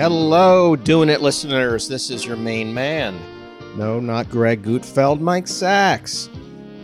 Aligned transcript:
Hello, 0.00 0.76
Doing 0.76 1.10
It 1.10 1.20
listeners. 1.20 1.86
This 1.86 2.08
is 2.08 2.24
your 2.24 2.38
main 2.38 2.72
man. 2.72 3.20
No, 3.76 4.00
not 4.00 4.30
Greg 4.30 4.62
Gutfeld, 4.62 5.20
Mike 5.20 5.46
Sacks. 5.46 6.30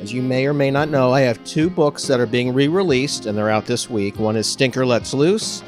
As 0.02 0.12
you 0.12 0.20
may 0.20 0.46
or 0.46 0.52
may 0.52 0.70
not 0.70 0.90
know, 0.90 1.14
I 1.14 1.22
have 1.22 1.42
two 1.42 1.70
books 1.70 2.06
that 2.08 2.20
are 2.20 2.26
being 2.26 2.52
re 2.52 2.68
released, 2.68 3.24
and 3.24 3.36
they're 3.36 3.48
out 3.48 3.64
this 3.64 3.88
week. 3.88 4.18
One 4.18 4.36
is 4.36 4.46
Stinker 4.46 4.84
Lets 4.84 5.14
Loose, 5.14 5.62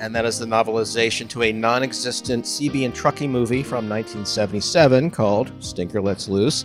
and 0.00 0.14
that 0.14 0.24
is 0.24 0.38
the 0.38 0.46
novelization 0.46 1.28
to 1.28 1.42
a 1.42 1.52
non 1.52 1.82
existent 1.82 2.46
CB 2.46 2.86
and 2.86 2.94
Truckee 2.94 3.28
movie 3.28 3.62
from 3.62 3.86
1977 3.86 5.10
called 5.10 5.52
Stinker 5.62 6.00
Lets 6.00 6.26
Loose. 6.26 6.64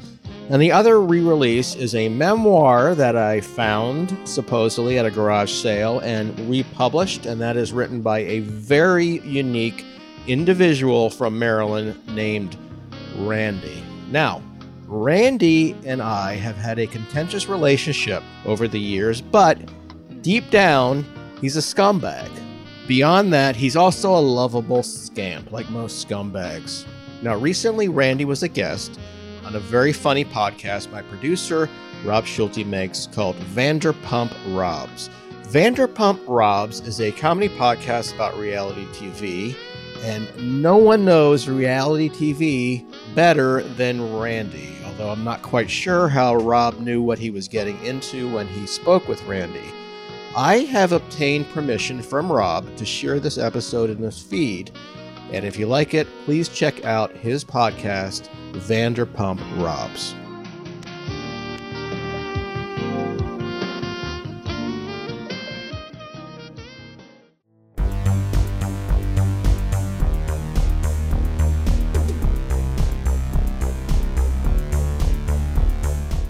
And 0.49 0.61
the 0.61 0.71
other 0.71 1.01
re 1.01 1.19
release 1.19 1.75
is 1.75 1.95
a 1.95 2.07
memoir 2.07 2.95
that 2.95 3.17
I 3.17 3.41
found 3.41 4.17
supposedly 4.23 4.97
at 4.97 5.05
a 5.05 5.11
garage 5.11 5.51
sale 5.51 5.99
and 5.99 6.39
republished, 6.49 7.25
and 7.25 7.41
that 7.41 7.57
is 7.57 7.73
written 7.73 8.01
by 8.01 8.19
a 8.19 8.39
very 8.39 9.19
unique 9.27 9.83
individual 10.29 11.09
from 11.09 11.39
Maryland 11.39 11.97
named 12.07 12.55
Randy. 13.17 13.83
Now, 14.11 14.41
Randy 14.85 15.75
and 15.85 16.01
I 16.01 16.33
have 16.35 16.55
had 16.55 16.79
a 16.79 16.87
contentious 16.87 17.47
relationship 17.47 18.23
over 18.45 18.67
the 18.67 18.79
years, 18.79 19.21
but 19.21 19.57
deep 20.21 20.49
down, 20.49 21.05
he's 21.41 21.57
a 21.57 21.61
scumbag. 21.61 22.29
Beyond 22.87 23.31
that, 23.33 23.55
he's 23.55 23.75
also 23.75 24.15
a 24.15 24.19
lovable 24.19 24.81
scamp, 24.81 25.51
like 25.51 25.69
most 25.69 26.07
scumbags. 26.07 26.85
Now, 27.21 27.35
recently, 27.35 27.87
Randy 27.87 28.25
was 28.25 28.43
a 28.43 28.47
guest 28.47 28.99
on 29.45 29.55
a 29.55 29.59
very 29.59 29.93
funny 29.93 30.25
podcast 30.25 30.91
my 30.91 31.01
producer, 31.03 31.69
Rob 32.05 32.25
Schulte, 32.25 32.65
makes 32.65 33.07
called 33.07 33.35
Vanderpump 33.35 34.33
Robs. 34.55 35.09
Vanderpump 35.43 36.19
Robs 36.27 36.79
is 36.81 37.01
a 37.01 37.11
comedy 37.11 37.49
podcast 37.49 38.13
about 38.15 38.37
reality 38.37 38.85
TV, 38.87 39.55
and 40.03 40.61
no 40.61 40.77
one 40.77 41.05
knows 41.05 41.47
reality 41.47 42.09
TV 42.09 42.85
better 43.15 43.61
than 43.63 44.17
Randy, 44.17 44.77
although 44.85 45.09
I'm 45.09 45.23
not 45.23 45.41
quite 45.41 45.69
sure 45.69 46.07
how 46.07 46.35
Rob 46.35 46.79
knew 46.79 47.01
what 47.01 47.19
he 47.19 47.29
was 47.29 47.47
getting 47.47 47.83
into 47.83 48.31
when 48.33 48.47
he 48.47 48.65
spoke 48.65 49.07
with 49.07 49.23
Randy. 49.23 49.73
I 50.35 50.59
have 50.59 50.91
obtained 50.91 51.49
permission 51.49 52.01
from 52.01 52.31
Rob 52.31 52.75
to 52.77 52.85
share 52.85 53.19
this 53.19 53.37
episode 53.37 53.89
in 53.89 54.01
this 54.01 54.21
feed, 54.21 54.71
and 55.31 55.43
if 55.45 55.57
you 55.57 55.65
like 55.65 55.93
it, 55.93 56.07
please 56.25 56.49
check 56.49 56.85
out 56.85 57.11
his 57.17 57.43
podcast, 57.43 58.29
Vanderpump 58.53 59.39
Robs. 59.61 60.15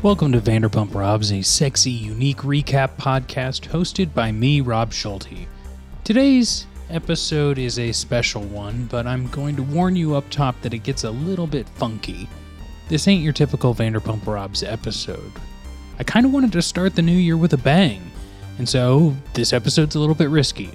Welcome 0.02 0.32
to 0.32 0.40
Vanderpump 0.40 0.96
Robs, 0.96 1.34
a 1.34 1.42
sexy, 1.42 1.92
unique 1.92 2.38
recap 2.38 2.96
podcast 2.96 3.68
hosted 3.68 4.14
by 4.14 4.32
me, 4.32 4.62
Rob 4.62 4.94
Schulte. 4.94 5.46
Today's 6.06 6.68
episode 6.90 7.58
is 7.58 7.78
a 7.78 7.92
special 7.92 8.44
one, 8.44 8.86
but 8.86 9.06
I'm 9.06 9.28
going 9.28 9.58
to 9.58 9.62
warn 9.64 9.98
you 9.98 10.16
up 10.16 10.24
top 10.30 10.56
that 10.62 10.74
it 10.74 10.84
gets 10.84 11.04
a 11.04 11.12
little 11.12 11.48
bit 11.48 11.68
funky. 11.68 12.30
This 12.88 13.10
ain't 13.10 13.26
your 13.26 13.34
typical 13.34 13.76
Vanderpump 13.76 14.26
Robs 14.26 14.64
episode. 14.64 15.34
I 16.00 16.06
kind 16.06 16.26
of 16.26 16.32
wanted 16.32 16.54
to 16.54 16.62
start 16.62 16.96
the 16.96 17.02
new 17.02 17.12
year 17.12 17.36
with 17.36 17.52
a 17.52 17.58
bang, 17.58 18.02
and 18.58 18.70
so 18.70 19.14
this 19.34 19.52
episode's 19.52 19.96
a 19.96 20.00
little 20.00 20.16
bit 20.16 20.30
risky. 20.30 20.70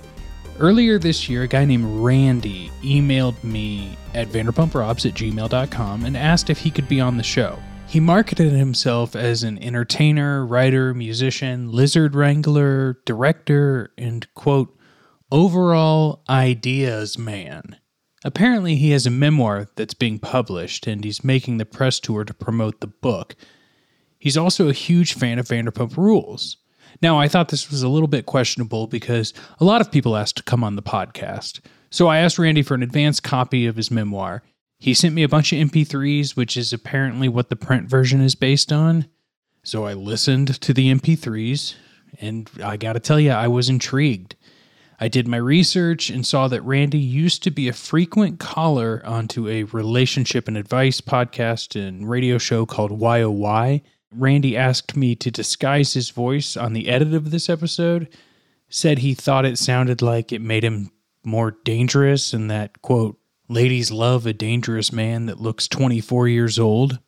Earlier 0.59 0.99
this 0.99 1.31
year, 1.31 1.45
a 1.45 1.49
guy 1.49 1.65
named 1.65 2.05
Randy 2.05 2.71
emailed 2.83 3.43
me 3.43 3.97
at 4.13 4.29
vanderpumprobs 4.29 5.09
at 5.09 5.15
gmail.com 5.15 6.05
and 6.05 6.15
asked 6.15 6.51
if 6.51 6.59
he 6.59 6.71
could 6.71 6.91
be 6.91 7.01
on 7.01 7.17
the 7.17 7.23
show. 7.23 7.59
He 7.87 8.01
marketed 8.01 8.53
himself 8.53 9.15
as 9.15 9.45
an 9.45 9.57
entertainer, 9.63 10.45
writer, 10.45 10.93
musician, 10.93 11.71
lizard 11.71 12.17
wrangler, 12.17 12.99
director, 13.05 13.93
and 13.97 14.27
quote, 14.35 14.77
overall 15.31 16.23
ideas 16.29 17.17
man. 17.17 17.77
Apparently, 18.25 18.77
he 18.77 18.91
has 18.91 19.07
a 19.07 19.11
memoir 19.11 19.69
that's 19.77 19.95
being 19.95 20.19
published 20.19 20.87
and 20.87 21.05
he's 21.05 21.23
making 21.23 21.59
the 21.59 21.67
press 21.67 22.01
tour 22.01 22.25
to 22.25 22.35
promote 22.35 22.81
the 22.81 22.87
book. 22.87 23.37
He's 24.19 24.37
also 24.37 24.69
a 24.69 24.73
huge 24.73 25.13
fan 25.13 25.39
of 25.39 25.47
Vanderpump 25.47 25.97
Rules. 25.97 26.57
Now, 27.03 27.19
I 27.19 27.29
thought 27.29 27.49
this 27.49 27.71
was 27.71 27.83
a 27.83 27.89
little 27.89 28.09
bit 28.09 28.27
questionable 28.27 28.87
because 28.87 29.35
a 29.61 29.65
lot 29.65 29.81
of 29.81 29.93
people 29.93 30.17
asked 30.17 30.37
to 30.39 30.43
come 30.43 30.65
on 30.65 30.77
the 30.77 30.83
podcast. 30.83 31.61
So 31.91 32.09
I 32.09 32.19
asked 32.19 32.39
Randy 32.39 32.63
for 32.63 32.75
an 32.75 32.83
advance 32.83 33.21
copy 33.21 33.67
of 33.67 33.77
his 33.77 33.91
memoir. 33.91 34.43
He 34.85 34.93
sent 34.93 35.15
me 35.15 35.23
a 35.23 35.31
bunch 35.31 35.51
of 35.51 35.59
MP3s, 35.59 36.37
which 36.37 36.59
is 36.59 36.71
apparently 36.71 37.27
what 37.27 37.49
the 37.49 37.57
print 37.57 37.89
version 37.89 38.21
is 38.21 38.35
based 38.35 38.71
on. 38.71 39.07
So 39.63 39.87
I 39.87 39.95
listened 39.95 40.61
to 40.61 40.75
the 40.75 40.93
MP3s, 40.93 41.75
and 42.21 42.51
I 42.63 42.77
gotta 42.77 43.01
tell 43.01 43.19
you, 43.19 43.31
I 43.31 43.49
was 43.49 43.71
intrigued. 43.71 44.37
I 45.01 45.09
did 45.09 45.27
my 45.27 45.39
research 45.39 46.11
and 46.11 46.27
saw 46.27 46.49
that 46.49 46.61
Randy 46.65 46.99
used 46.99 47.43
to 47.45 47.51
be 47.51 47.67
a 47.67 47.73
frequent 47.73 48.39
caller 48.39 49.01
onto 49.07 49.49
a 49.49 49.63
relationship 49.63 50.49
and 50.49 50.59
advice 50.59 51.01
podcast 51.01 51.81
and 51.81 52.07
radio 52.07 52.37
show 52.37 52.67
called 52.67 53.01
YOY. 53.01 53.81
Randy 54.13 54.55
asked 54.55 54.97
me 54.99 55.15
to 55.17 55.31
disguise 55.31 55.95
his 55.95 56.11
voice 56.11 56.59
on 56.59 56.75
the 56.75 56.91
edit 56.91 57.15
of 57.15 57.31
this 57.31 57.49
episode, 57.49 58.07
said 58.69 58.99
he 58.99 59.15
thought 59.15 59.47
it 59.47 59.57
sounded 59.57 60.03
like 60.03 60.31
it 60.31 60.43
made 60.43 60.63
him 60.63 60.91
more 61.25 61.57
dangerous 61.65 62.35
and 62.35 62.51
that, 62.51 62.83
quote, 62.83 63.19
Ladies 63.49 63.91
love 63.91 64.27
a 64.27 64.33
dangerous 64.33 64.91
man 64.91 65.27
that 65.27 65.41
looks 65.41 65.69
24 65.69 66.29
years 66.29 66.59
old. 66.59 66.99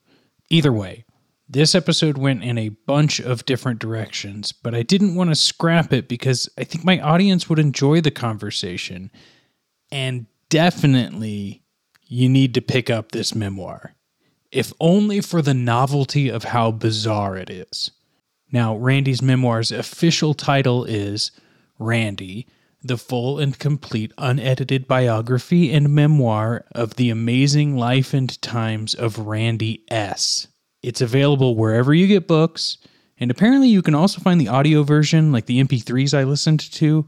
Either 0.50 0.72
way, 0.72 1.04
this 1.48 1.74
episode 1.74 2.18
went 2.18 2.44
in 2.44 2.58
a 2.58 2.68
bunch 2.68 3.20
of 3.20 3.46
different 3.46 3.78
directions, 3.78 4.52
but 4.52 4.74
I 4.74 4.82
didn't 4.82 5.14
want 5.14 5.30
to 5.30 5.34
scrap 5.34 5.92
it 5.92 6.08
because 6.08 6.48
I 6.58 6.64
think 6.64 6.84
my 6.84 7.00
audience 7.00 7.48
would 7.48 7.58
enjoy 7.58 8.02
the 8.02 8.10
conversation. 8.10 9.10
And 9.90 10.26
definitely, 10.50 11.62
you 12.04 12.28
need 12.28 12.52
to 12.54 12.60
pick 12.60 12.90
up 12.90 13.12
this 13.12 13.34
memoir, 13.34 13.94
if 14.52 14.74
only 14.78 15.22
for 15.22 15.40
the 15.40 15.54
novelty 15.54 16.28
of 16.28 16.44
how 16.44 16.70
bizarre 16.70 17.36
it 17.36 17.48
is. 17.48 17.92
Now, 18.52 18.76
Randy's 18.76 19.22
memoir's 19.22 19.72
official 19.72 20.34
title 20.34 20.84
is 20.84 21.30
Randy 21.78 22.46
the 22.88 22.98
full 22.98 23.38
and 23.38 23.58
complete 23.58 24.12
unedited 24.18 24.86
biography 24.86 25.72
and 25.72 25.94
memoir 25.94 26.64
of 26.72 26.96
the 26.96 27.10
amazing 27.10 27.76
life 27.76 28.14
and 28.14 28.40
times 28.42 28.94
of 28.94 29.18
Randy 29.18 29.84
S. 29.88 30.48
It's 30.82 31.00
available 31.00 31.56
wherever 31.56 31.92
you 31.92 32.06
get 32.06 32.28
books, 32.28 32.78
and 33.18 33.30
apparently 33.30 33.68
you 33.68 33.82
can 33.82 33.94
also 33.94 34.20
find 34.20 34.40
the 34.40 34.48
audio 34.48 34.82
version, 34.82 35.32
like 35.32 35.46
the 35.46 35.62
MP3s 35.62 36.16
I 36.16 36.24
listened 36.24 36.60
to, 36.72 37.06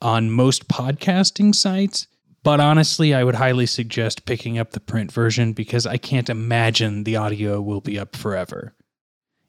on 0.00 0.30
most 0.30 0.68
podcasting 0.68 1.54
sites. 1.54 2.06
But 2.42 2.60
honestly, 2.60 3.14
I 3.14 3.24
would 3.24 3.34
highly 3.34 3.66
suggest 3.66 4.24
picking 4.24 4.58
up 4.58 4.70
the 4.70 4.80
print 4.80 5.12
version 5.12 5.52
because 5.52 5.86
I 5.86 5.96
can't 5.96 6.30
imagine 6.30 7.04
the 7.04 7.16
audio 7.16 7.60
will 7.60 7.80
be 7.80 7.98
up 7.98 8.14
forever. 8.14 8.74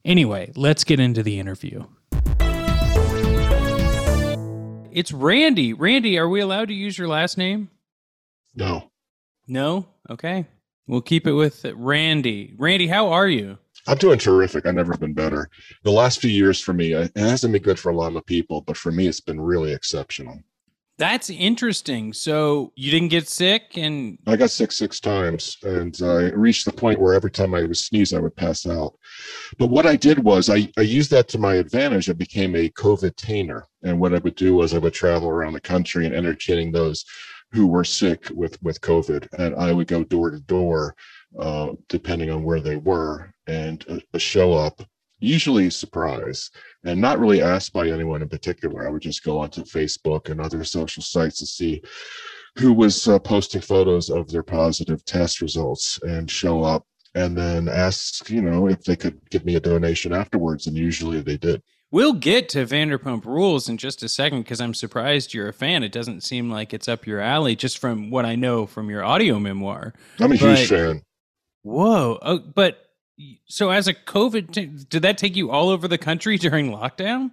Anyway, 0.04 0.52
let's 0.56 0.84
get 0.84 1.00
into 1.00 1.24
the 1.24 1.40
interview. 1.40 1.86
It's 4.92 5.12
Randy. 5.12 5.74
Randy, 5.74 6.18
are 6.18 6.28
we 6.28 6.40
allowed 6.40 6.70
to 6.70 6.74
use 6.74 6.98
your 6.98 7.08
last 7.08 7.38
name? 7.38 7.70
No. 8.56 8.90
No? 9.48 9.88
Okay. 10.10 10.46
We'll 10.88 11.02
keep 11.02 11.28
it 11.28 11.34
with 11.34 11.64
Randy. 11.76 12.56
Randy, 12.58 12.88
how 12.88 13.10
are 13.10 13.28
you? 13.28 13.58
I'm 13.88 13.98
doing 13.98 14.20
terrific. 14.20 14.66
I've 14.66 14.76
never 14.76 14.98
been 14.98 15.14
better. 15.14 15.50
The 15.84 15.92
last 15.92 16.20
few 16.20 16.32
years 16.32 16.60
for 16.60 16.74
me, 16.74 16.94
uh, 16.94 17.04
it 17.04 17.18
hasn't 17.18 17.54
been 17.54 17.62
good 17.62 17.80
for 17.80 17.90
a 17.92 17.96
lot 17.96 18.16
of 18.16 18.26
people, 18.26 18.62
but 18.62 18.78
for 18.78 18.92
me, 18.92 19.08
it's 19.08 19.22
been 19.22 19.40
really 19.40 19.74
exceptional. 19.74 20.40
That's 21.00 21.30
interesting. 21.30 22.12
So 22.12 22.74
you 22.76 22.92
didn't 22.92 23.08
get 23.08 23.30
sick 23.30 23.78
and 23.78 24.18
I 24.28 24.36
got 24.36 24.52
sick 24.52 24.74
six 24.74 25.00
times 25.00 25.58
and 25.64 25.98
I 26.04 26.32
reached 26.32 26.66
the 26.66 26.74
point 26.74 27.00
where 27.00 27.14
every 27.14 27.32
time 27.32 27.56
I 27.56 27.62
would 27.62 27.78
sneeze, 27.78 28.14
I 28.14 28.20
would 28.20 28.36
pass 28.36 28.68
out. 28.68 28.96
But 29.58 29.70
what 29.70 29.86
I 29.86 29.96
did 29.96 30.20
was 30.20 30.50
I, 30.50 30.70
I 30.78 30.82
used 30.82 31.10
that 31.12 31.30
to 31.30 31.38
my 31.38 31.56
advantage. 31.56 32.10
I 32.10 32.14
became 32.14 32.54
a 32.54 32.70
COVID 32.72 33.16
tainer. 33.16 33.62
And 33.84 33.98
what 33.98 34.14
I 34.14 34.18
would 34.18 34.36
do 34.36 34.56
was 34.56 34.74
I 34.74 34.80
would 34.80 34.94
travel 34.94 35.30
around 35.30 35.54
the 35.54 35.62
country 35.62 36.06
and 36.06 36.14
entertaining 36.14 36.74
those 36.74 37.06
who 37.54 37.66
were 37.66 37.86
sick 37.86 38.28
with, 38.36 38.62
with 38.62 38.82
COVID. 38.82 39.26
And 39.38 39.56
I 39.56 39.72
would 39.72 39.88
go 39.88 40.04
door 40.04 40.32
to 40.32 40.40
door, 40.42 40.96
uh, 41.40 41.70
depending 41.88 42.30
on 42.30 42.44
where 42.44 42.60
they 42.60 42.76
were 42.76 43.34
and 43.48 43.86
uh, 43.90 44.18
show 44.18 44.52
up 44.52 44.82
usually 45.20 45.70
surprise 45.70 46.50
and 46.86 47.00
not 47.00 47.20
really 47.20 47.42
asked 47.42 47.74
by 47.74 47.88
anyone 47.90 48.22
in 48.22 48.30
particular. 48.30 48.88
I 48.88 48.92
would 48.92 49.02
just 49.02 49.24
go 49.24 49.40
onto 49.40 49.64
Facebook 49.64 50.30
and 50.30 50.40
other 50.40 50.64
social 50.64 51.04
sites 51.04 51.40
to 51.40 51.46
see 51.46 51.82
who 52.58 52.74
was 52.74 53.08
uh, 53.08 53.20
posting 53.20 53.62
photos 53.62 54.10
of 54.10 54.30
their 54.30 54.44
positive 54.44 55.04
test 55.06 55.42
results 55.42 56.00
and 56.04 56.30
show 56.30 56.64
up 56.64 56.86
and 57.16 57.38
then 57.38 57.68
ask, 57.68 58.30
you 58.30 58.42
know, 58.42 58.68
if 58.68 58.84
they 58.84 58.96
could 58.96 59.20
give 59.30 59.46
me 59.46 59.56
a 59.56 59.60
donation 59.60 60.14
afterwards. 60.14 60.68
And 60.68 60.78
usually 60.78 61.22
they 61.22 61.38
did. 61.38 61.62
We'll 61.92 62.14
get 62.14 62.50
to 62.50 62.66
Vanderpump 62.68 63.26
Rules 63.26 63.68
in 63.68 63.78
just 63.78 64.04
a 64.04 64.10
second 64.10 64.44
because 64.44 64.62
I'm 64.62 64.76
surprised 64.76 65.34
you're 65.34 65.48
a 65.50 65.54
fan. 65.54 65.84
It 65.84 65.92
doesn't 65.92 66.22
seem 66.22 66.50
like 66.52 66.72
it's 66.72 66.88
up 66.88 67.08
your 67.08 67.20
alley, 67.20 67.56
just 67.56 67.80
from 67.80 68.12
what 68.12 68.26
I 68.26 68.36
know 68.36 68.68
from 68.68 68.92
your 68.92 69.04
audio 69.04 69.40
memoir. 69.40 69.94
I'm 70.20 70.32
a 70.32 70.38
But- 70.38 70.58
huge 70.58 70.70
fan. 70.70 71.02
Whoa! 71.64 72.20
Oh, 72.22 72.40
but 72.40 72.78
so 73.46 73.70
as 73.70 73.88
a 73.88 73.94
COVID, 73.94 74.52
t- 74.52 74.66
did 74.90 75.02
that 75.02 75.18
take 75.18 75.36
you 75.36 75.52
all 75.52 75.70
over 75.70 75.88
the 75.88 75.98
country 75.98 76.38
during 76.38 76.72
lockdown? 76.72 77.32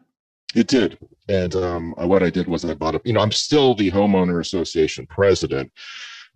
It 0.54 0.68
did. 0.68 0.98
And 1.28 1.54
um, 1.54 1.94
what 1.98 2.22
I 2.22 2.30
did 2.30 2.48
was 2.48 2.64
I 2.64 2.74
bought 2.74 2.94
a, 2.94 3.00
you 3.04 3.12
know, 3.12 3.20
I'm 3.20 3.32
still 3.32 3.74
the 3.74 3.90
homeowner 3.90 4.40
association 4.40 5.06
president. 5.06 5.70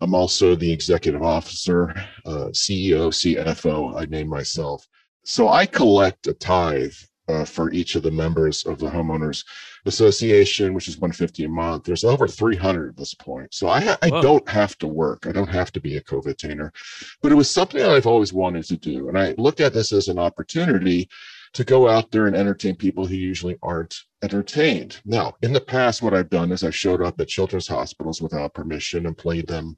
I'm 0.00 0.14
also 0.14 0.54
the 0.54 0.70
executive 0.70 1.22
officer, 1.22 1.94
uh, 2.24 2.48
CEO, 2.52 3.08
CFO. 3.08 4.00
I 4.00 4.06
name 4.06 4.28
myself. 4.28 4.86
So 5.24 5.48
I 5.48 5.66
collect 5.66 6.26
a 6.26 6.32
tithe 6.34 6.94
uh, 7.30 7.44
for 7.44 7.70
each 7.72 7.94
of 7.94 8.02
the 8.02 8.10
members 8.10 8.64
of 8.64 8.78
the 8.78 8.90
homeowners 8.90 9.44
association, 9.86 10.74
which 10.74 10.88
is 10.88 10.98
150 10.98 11.44
a 11.44 11.48
month. 11.48 11.84
There's 11.84 12.04
over 12.04 12.26
300 12.26 12.90
at 12.90 12.96
this 12.96 13.14
point. 13.14 13.54
So 13.54 13.68
I, 13.68 13.80
ha- 13.80 13.98
I 14.02 14.08
Whoa. 14.08 14.22
don't 14.22 14.48
have 14.48 14.76
to 14.78 14.86
work. 14.86 15.26
I 15.26 15.32
don't 15.32 15.48
have 15.48 15.72
to 15.72 15.80
be 15.80 15.96
a 15.96 16.02
COVID 16.02 16.36
tainer, 16.36 16.70
but 17.22 17.32
it 17.32 17.36
was 17.36 17.50
something 17.50 17.80
that 17.80 17.90
I've 17.90 18.06
always 18.06 18.32
wanted 18.32 18.64
to 18.64 18.76
do. 18.76 19.08
And 19.08 19.18
I 19.18 19.34
looked 19.38 19.60
at 19.60 19.72
this 19.72 19.92
as 19.92 20.08
an 20.08 20.18
opportunity 20.18 21.08
to 21.52 21.64
go 21.64 21.88
out 21.88 22.10
there 22.10 22.26
and 22.26 22.36
entertain 22.36 22.76
people 22.76 23.06
who 23.06 23.16
usually 23.16 23.58
aren't 23.62 23.96
entertained. 24.22 25.00
Now, 25.04 25.34
in 25.42 25.52
the 25.52 25.60
past, 25.60 26.02
what 26.02 26.14
I've 26.14 26.30
done 26.30 26.52
is 26.52 26.62
I've 26.62 26.76
showed 26.76 27.02
up 27.02 27.20
at 27.20 27.28
children's 27.28 27.66
hospitals 27.66 28.22
without 28.22 28.54
permission 28.54 29.06
and 29.06 29.16
played 29.16 29.46
them 29.46 29.76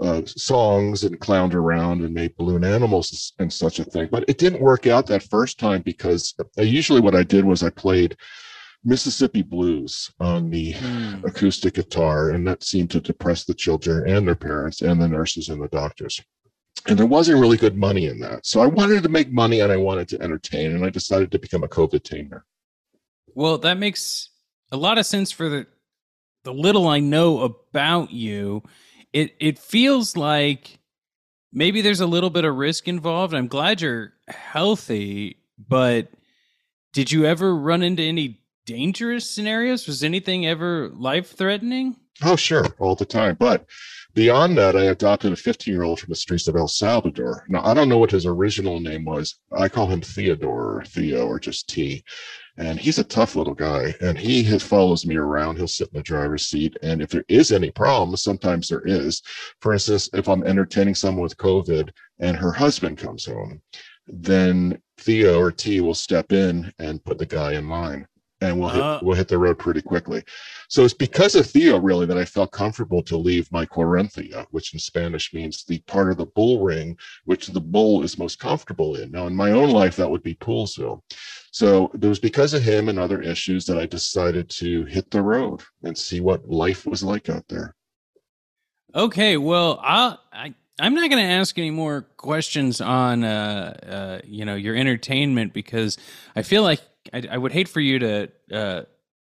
uh, 0.00 0.22
songs 0.26 1.04
and 1.04 1.18
clowned 1.20 1.54
around 1.54 2.02
and 2.02 2.12
made 2.12 2.36
balloon 2.36 2.64
animals 2.64 3.32
and 3.38 3.52
such 3.52 3.78
a 3.78 3.84
thing. 3.84 4.08
But 4.10 4.24
it 4.28 4.38
didn't 4.38 4.60
work 4.60 4.86
out 4.86 5.06
that 5.06 5.22
first 5.22 5.58
time 5.58 5.82
because 5.82 6.34
uh, 6.58 6.62
usually 6.62 7.00
what 7.00 7.14
I 7.14 7.22
did 7.22 7.44
was 7.44 7.62
I 7.62 7.70
played 7.70 8.16
Mississippi 8.84 9.42
blues 9.42 10.10
on 10.20 10.50
the 10.50 10.72
Hmm. 10.72 11.24
acoustic 11.24 11.74
guitar, 11.74 12.30
and 12.30 12.46
that 12.46 12.62
seemed 12.62 12.90
to 12.90 13.00
depress 13.00 13.44
the 13.44 13.54
children 13.54 14.08
and 14.08 14.28
their 14.28 14.36
parents 14.36 14.82
and 14.82 15.00
the 15.00 15.08
nurses 15.08 15.48
and 15.48 15.60
the 15.60 15.68
doctors. 15.68 16.20
And 16.86 16.96
there 16.96 17.06
wasn't 17.06 17.40
really 17.40 17.56
good 17.56 17.76
money 17.76 18.06
in 18.06 18.20
that. 18.20 18.46
So 18.46 18.60
I 18.60 18.66
wanted 18.66 19.02
to 19.02 19.08
make 19.08 19.32
money 19.32 19.58
and 19.60 19.72
I 19.72 19.76
wanted 19.76 20.08
to 20.10 20.22
entertain, 20.22 20.72
and 20.72 20.84
I 20.84 20.90
decided 20.90 21.32
to 21.32 21.38
become 21.38 21.64
a 21.64 21.68
COVID 21.68 22.02
tainer. 22.02 22.42
Well, 23.34 23.58
that 23.58 23.78
makes 23.78 24.28
a 24.70 24.76
lot 24.76 24.98
of 24.98 25.06
sense 25.06 25.30
for 25.32 25.48
the 25.48 25.66
the 26.44 26.54
little 26.54 26.86
I 26.86 27.00
know 27.00 27.40
about 27.40 28.12
you. 28.12 28.62
It 29.12 29.34
it 29.40 29.58
feels 29.58 30.16
like 30.16 30.78
maybe 31.52 31.80
there's 31.80 32.00
a 32.00 32.06
little 32.06 32.30
bit 32.30 32.44
of 32.44 32.54
risk 32.54 32.88
involved. 32.88 33.34
I'm 33.34 33.48
glad 33.48 33.80
you're 33.80 34.12
healthy, 34.28 35.38
but 35.58 36.08
did 36.92 37.12
you 37.12 37.24
ever 37.24 37.54
run 37.54 37.82
into 37.82 38.02
any 38.02 38.40
dangerous 38.66 39.30
scenarios? 39.30 39.86
Was 39.86 40.02
anything 40.02 40.46
ever 40.46 40.90
life 40.90 41.36
threatening? 41.36 41.96
Oh, 42.22 42.36
sure, 42.36 42.66
all 42.78 42.94
the 42.94 43.04
time. 43.04 43.36
But 43.38 43.66
beyond 44.14 44.56
that, 44.58 44.74
I 44.76 44.84
adopted 44.84 45.32
a 45.32 45.36
15 45.36 45.72
year 45.72 45.82
old 45.82 46.00
from 46.00 46.10
the 46.10 46.16
streets 46.16 46.48
of 46.48 46.56
El 46.56 46.68
Salvador. 46.68 47.44
Now, 47.48 47.64
I 47.64 47.74
don't 47.74 47.88
know 47.88 47.98
what 47.98 48.10
his 48.10 48.26
original 48.26 48.80
name 48.80 49.04
was. 49.04 49.36
I 49.52 49.68
call 49.68 49.86
him 49.86 50.00
Theodore 50.00 50.78
or 50.78 50.84
Theo 50.86 51.26
or 51.26 51.38
just 51.38 51.68
T. 51.68 52.02
And 52.58 52.78
he's 52.80 52.98
a 52.98 53.04
tough 53.04 53.36
little 53.36 53.54
guy. 53.54 53.94
And 54.00 54.16
he 54.16 54.42
has, 54.44 54.62
follows 54.62 55.04
me 55.04 55.16
around. 55.16 55.56
He'll 55.56 55.68
sit 55.68 55.88
in 55.92 55.98
the 55.98 56.02
driver's 56.02 56.46
seat. 56.46 56.76
And 56.82 57.02
if 57.02 57.10
there 57.10 57.24
is 57.28 57.52
any 57.52 57.70
problem, 57.70 58.16
sometimes 58.16 58.68
there 58.68 58.82
is. 58.84 59.22
For 59.60 59.72
instance, 59.72 60.08
if 60.14 60.28
I'm 60.28 60.44
entertaining 60.44 60.94
someone 60.94 61.22
with 61.22 61.36
COVID 61.36 61.90
and 62.18 62.36
her 62.36 62.52
husband 62.52 62.98
comes 62.98 63.26
home, 63.26 63.60
then 64.06 64.80
Theo 64.98 65.38
or 65.40 65.52
T 65.52 65.80
will 65.80 65.94
step 65.94 66.32
in 66.32 66.72
and 66.78 67.04
put 67.04 67.18
the 67.18 67.26
guy 67.26 67.52
in 67.52 67.68
line. 67.68 68.06
And 68.42 68.60
we'll 68.60 68.68
hit, 68.68 68.82
Ah. 68.82 69.00
we'll 69.02 69.16
hit 69.16 69.28
the 69.28 69.38
road 69.38 69.58
pretty 69.58 69.80
quickly. 69.80 70.22
So 70.68 70.84
it's 70.84 70.92
because 70.92 71.34
of 71.34 71.46
Theo 71.46 71.78
really 71.78 72.04
that 72.04 72.18
I 72.18 72.26
felt 72.26 72.52
comfortable 72.52 73.02
to 73.04 73.16
leave 73.16 73.50
my 73.50 73.64
Corinthia, 73.64 74.46
which 74.50 74.74
in 74.74 74.78
Spanish 74.78 75.32
means 75.32 75.64
the 75.64 75.78
part 75.86 76.10
of 76.10 76.18
the 76.18 76.26
bull 76.26 76.62
ring 76.62 76.98
which 77.24 77.46
the 77.46 77.60
bull 77.60 78.02
is 78.02 78.18
most 78.18 78.38
comfortable 78.38 78.96
in. 78.96 79.10
Now, 79.10 79.26
in 79.26 79.34
my 79.34 79.52
own 79.52 79.70
life, 79.70 79.96
that 79.96 80.10
would 80.10 80.22
be 80.22 80.34
Poolesville. 80.34 81.00
So 81.50 81.90
it 81.94 82.04
was 82.04 82.18
because 82.18 82.52
of 82.52 82.62
him 82.62 82.90
and 82.90 82.98
other 82.98 83.22
issues 83.22 83.64
that 83.66 83.78
I 83.78 83.86
decided 83.86 84.50
to 84.50 84.84
hit 84.84 85.10
the 85.10 85.22
road 85.22 85.62
and 85.82 85.96
see 85.96 86.20
what 86.20 86.46
life 86.50 86.84
was 86.84 87.02
like 87.02 87.30
out 87.30 87.48
there. 87.48 87.74
Okay, 88.94 89.36
well, 89.36 89.78
I'll, 89.82 90.20
I 90.32 90.54
I'm 90.78 90.94
not 90.94 91.08
going 91.08 91.22
to 91.22 91.30
ask 91.32 91.58
any 91.58 91.70
more 91.70 92.02
questions 92.18 92.82
on 92.82 93.24
uh, 93.24 93.76
uh, 93.82 94.20
you 94.26 94.44
know 94.44 94.54
your 94.56 94.76
entertainment 94.76 95.54
because 95.54 95.96
I 96.34 96.42
feel 96.42 96.62
like 96.62 96.80
I, 97.12 97.22
I 97.32 97.38
would 97.38 97.52
hate 97.52 97.68
for 97.68 97.80
you 97.80 97.98
to 97.98 98.28
uh, 98.52 98.82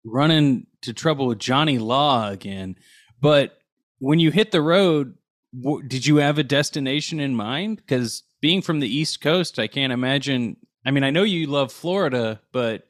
run 0.06 0.31
into 0.31 0.94
trouble 0.94 1.28
with 1.28 1.40
Johnny 1.40 1.78
Law 1.78 2.30
again. 2.30 2.75
But 3.22 3.58
when 4.00 4.19
you 4.19 4.31
hit 4.31 4.52
the 4.52 4.62
road, 4.62 5.16
w- 5.60 5.88
did 5.88 6.06
you 6.06 6.18
have 6.18 6.38
a 6.38 6.44
destination 6.44 7.19
in 7.19 7.36
mind? 7.36 7.78
Because 7.78 8.24
being 8.42 8.62
from 8.62 8.80
the 8.80 8.94
East 8.94 9.22
Coast, 9.22 9.60
I 9.60 9.68
can't 9.68 9.94
imagine. 9.94 10.58
I 10.86 10.92
mean, 10.92 11.04
I 11.04 11.10
know 11.10 11.24
you 11.24 11.48
love 11.48 11.72
Florida, 11.72 12.40
but 12.52 12.88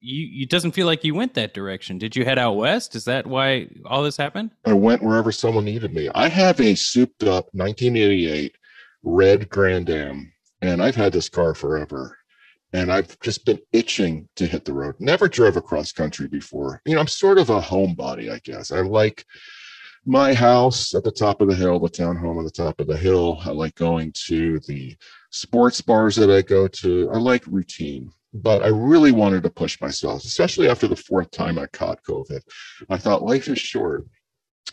you 0.00 0.42
it 0.42 0.50
doesn't 0.50 0.72
feel 0.72 0.86
like 0.86 1.04
you 1.04 1.14
went 1.14 1.34
that 1.34 1.54
direction. 1.54 1.98
Did 1.98 2.16
you 2.16 2.24
head 2.24 2.38
out 2.38 2.56
west? 2.56 2.94
Is 2.94 3.04
that 3.04 3.26
why 3.26 3.68
all 3.86 4.02
this 4.02 4.16
happened? 4.16 4.50
I 4.64 4.72
went 4.72 5.02
wherever 5.02 5.32
someone 5.32 5.64
needed 5.64 5.94
me. 5.94 6.08
I 6.14 6.28
have 6.28 6.60
a 6.60 6.74
souped 6.74 7.22
up 7.22 7.46
1988 7.52 8.56
red 9.04 9.48
Grand 9.48 9.88
Am, 9.90 10.32
and 10.60 10.82
I've 10.82 10.96
had 10.96 11.12
this 11.12 11.28
car 11.28 11.54
forever. 11.54 12.18
And 12.72 12.90
I've 12.90 13.18
just 13.20 13.44
been 13.44 13.58
itching 13.72 14.28
to 14.36 14.46
hit 14.46 14.64
the 14.64 14.72
road. 14.72 14.94
Never 14.98 15.28
drove 15.28 15.56
across 15.56 15.92
country 15.92 16.26
before. 16.26 16.80
You 16.86 16.94
know, 16.94 17.00
I'm 17.00 17.06
sort 17.06 17.38
of 17.38 17.50
a 17.50 17.60
homebody, 17.60 18.32
I 18.32 18.40
guess. 18.44 18.72
I 18.72 18.80
like 18.80 19.24
my 20.06 20.32
house 20.34 20.94
at 20.94 21.04
the 21.04 21.12
top 21.12 21.40
of 21.40 21.48
the 21.48 21.54
hill, 21.54 21.78
the 21.78 21.88
townhome 21.88 22.38
on 22.38 22.44
the 22.44 22.50
top 22.50 22.80
of 22.80 22.86
the 22.86 22.96
hill. 22.96 23.38
I 23.44 23.50
like 23.50 23.74
going 23.74 24.12
to 24.26 24.58
the 24.60 24.96
sports 25.30 25.80
bars 25.80 26.16
that 26.16 26.30
I 26.30 26.42
go 26.42 26.66
to. 26.66 27.10
I 27.12 27.18
like 27.18 27.46
routine, 27.46 28.10
but 28.34 28.62
I 28.62 28.68
really 28.68 29.12
wanted 29.12 29.42
to 29.44 29.50
push 29.50 29.80
myself, 29.80 30.24
especially 30.24 30.68
after 30.68 30.88
the 30.88 30.96
fourth 30.96 31.30
time 31.30 31.58
I 31.58 31.66
caught 31.66 32.02
COVID. 32.02 32.40
I 32.88 32.96
thought 32.96 33.22
life 33.22 33.48
is 33.48 33.58
short 33.58 34.06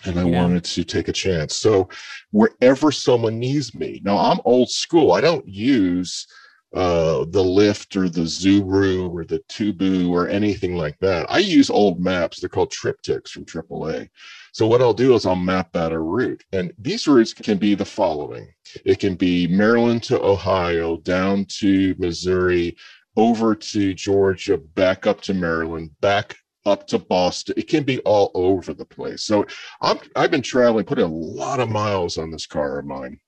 and 0.05 0.17
I 0.17 0.23
Yeah. 0.23 0.41
wanted 0.41 0.63
to 0.63 0.83
take 0.83 1.09
a 1.09 1.13
chance. 1.13 1.57
So 1.57 1.89
wherever 2.31 2.91
someone 2.91 3.37
needs 3.39 3.75
me, 3.75 4.01
now 4.03 4.17
I'm 4.17 4.39
old 4.45 4.69
school. 4.69 5.11
I 5.11 5.21
don't 5.21 5.47
use 5.47 6.25
uh 6.73 7.25
the 7.25 7.43
Lyft 7.43 7.95
or 7.95 8.09
the 8.09 8.21
Zuru 8.21 9.11
or 9.11 9.25
the 9.25 9.39
Tubu 9.49 10.09
or 10.09 10.27
anything 10.27 10.75
like 10.75 10.97
that. 10.99 11.25
I 11.29 11.39
use 11.39 11.69
old 11.69 11.99
maps. 11.99 12.39
They're 12.39 12.49
called 12.49 12.71
TripTiks 12.71 13.29
from 13.29 13.45
AAA. 13.45 14.09
So 14.51 14.67
what 14.67 14.81
I'll 14.81 14.93
do 14.93 15.15
is 15.15 15.25
I'll 15.25 15.35
map 15.35 15.75
out 15.75 15.91
a 15.91 15.99
route. 15.99 16.43
And 16.51 16.73
these 16.77 17.07
routes 17.07 17.33
can 17.33 17.57
be 17.57 17.75
the 17.75 17.85
following. 17.85 18.47
It 18.85 18.99
can 18.99 19.15
be 19.15 19.47
Maryland 19.47 20.03
to 20.03 20.21
Ohio, 20.21 20.97
down 20.97 21.45
to 21.59 21.95
Missouri, 21.97 22.75
over 23.15 23.55
to 23.55 23.93
Georgia, 23.93 24.57
back 24.57 25.07
up 25.07 25.21
to 25.21 25.33
Maryland, 25.33 25.91
back 26.01 26.37
up 26.65 26.87
to 26.87 26.99
Boston. 26.99 27.55
It 27.57 27.67
can 27.67 27.83
be 27.83 27.99
all 27.99 28.31
over 28.33 28.73
the 28.73 28.85
place. 28.85 29.23
So 29.23 29.45
I'm, 29.81 29.99
I've 30.15 30.31
been 30.31 30.41
traveling, 30.41 30.85
put 30.85 30.99
a 30.99 31.05
lot 31.05 31.59
of 31.59 31.69
miles 31.69 32.17
on 32.17 32.31
this 32.31 32.45
car 32.45 32.79
of 32.79 32.85
mine 32.85 33.19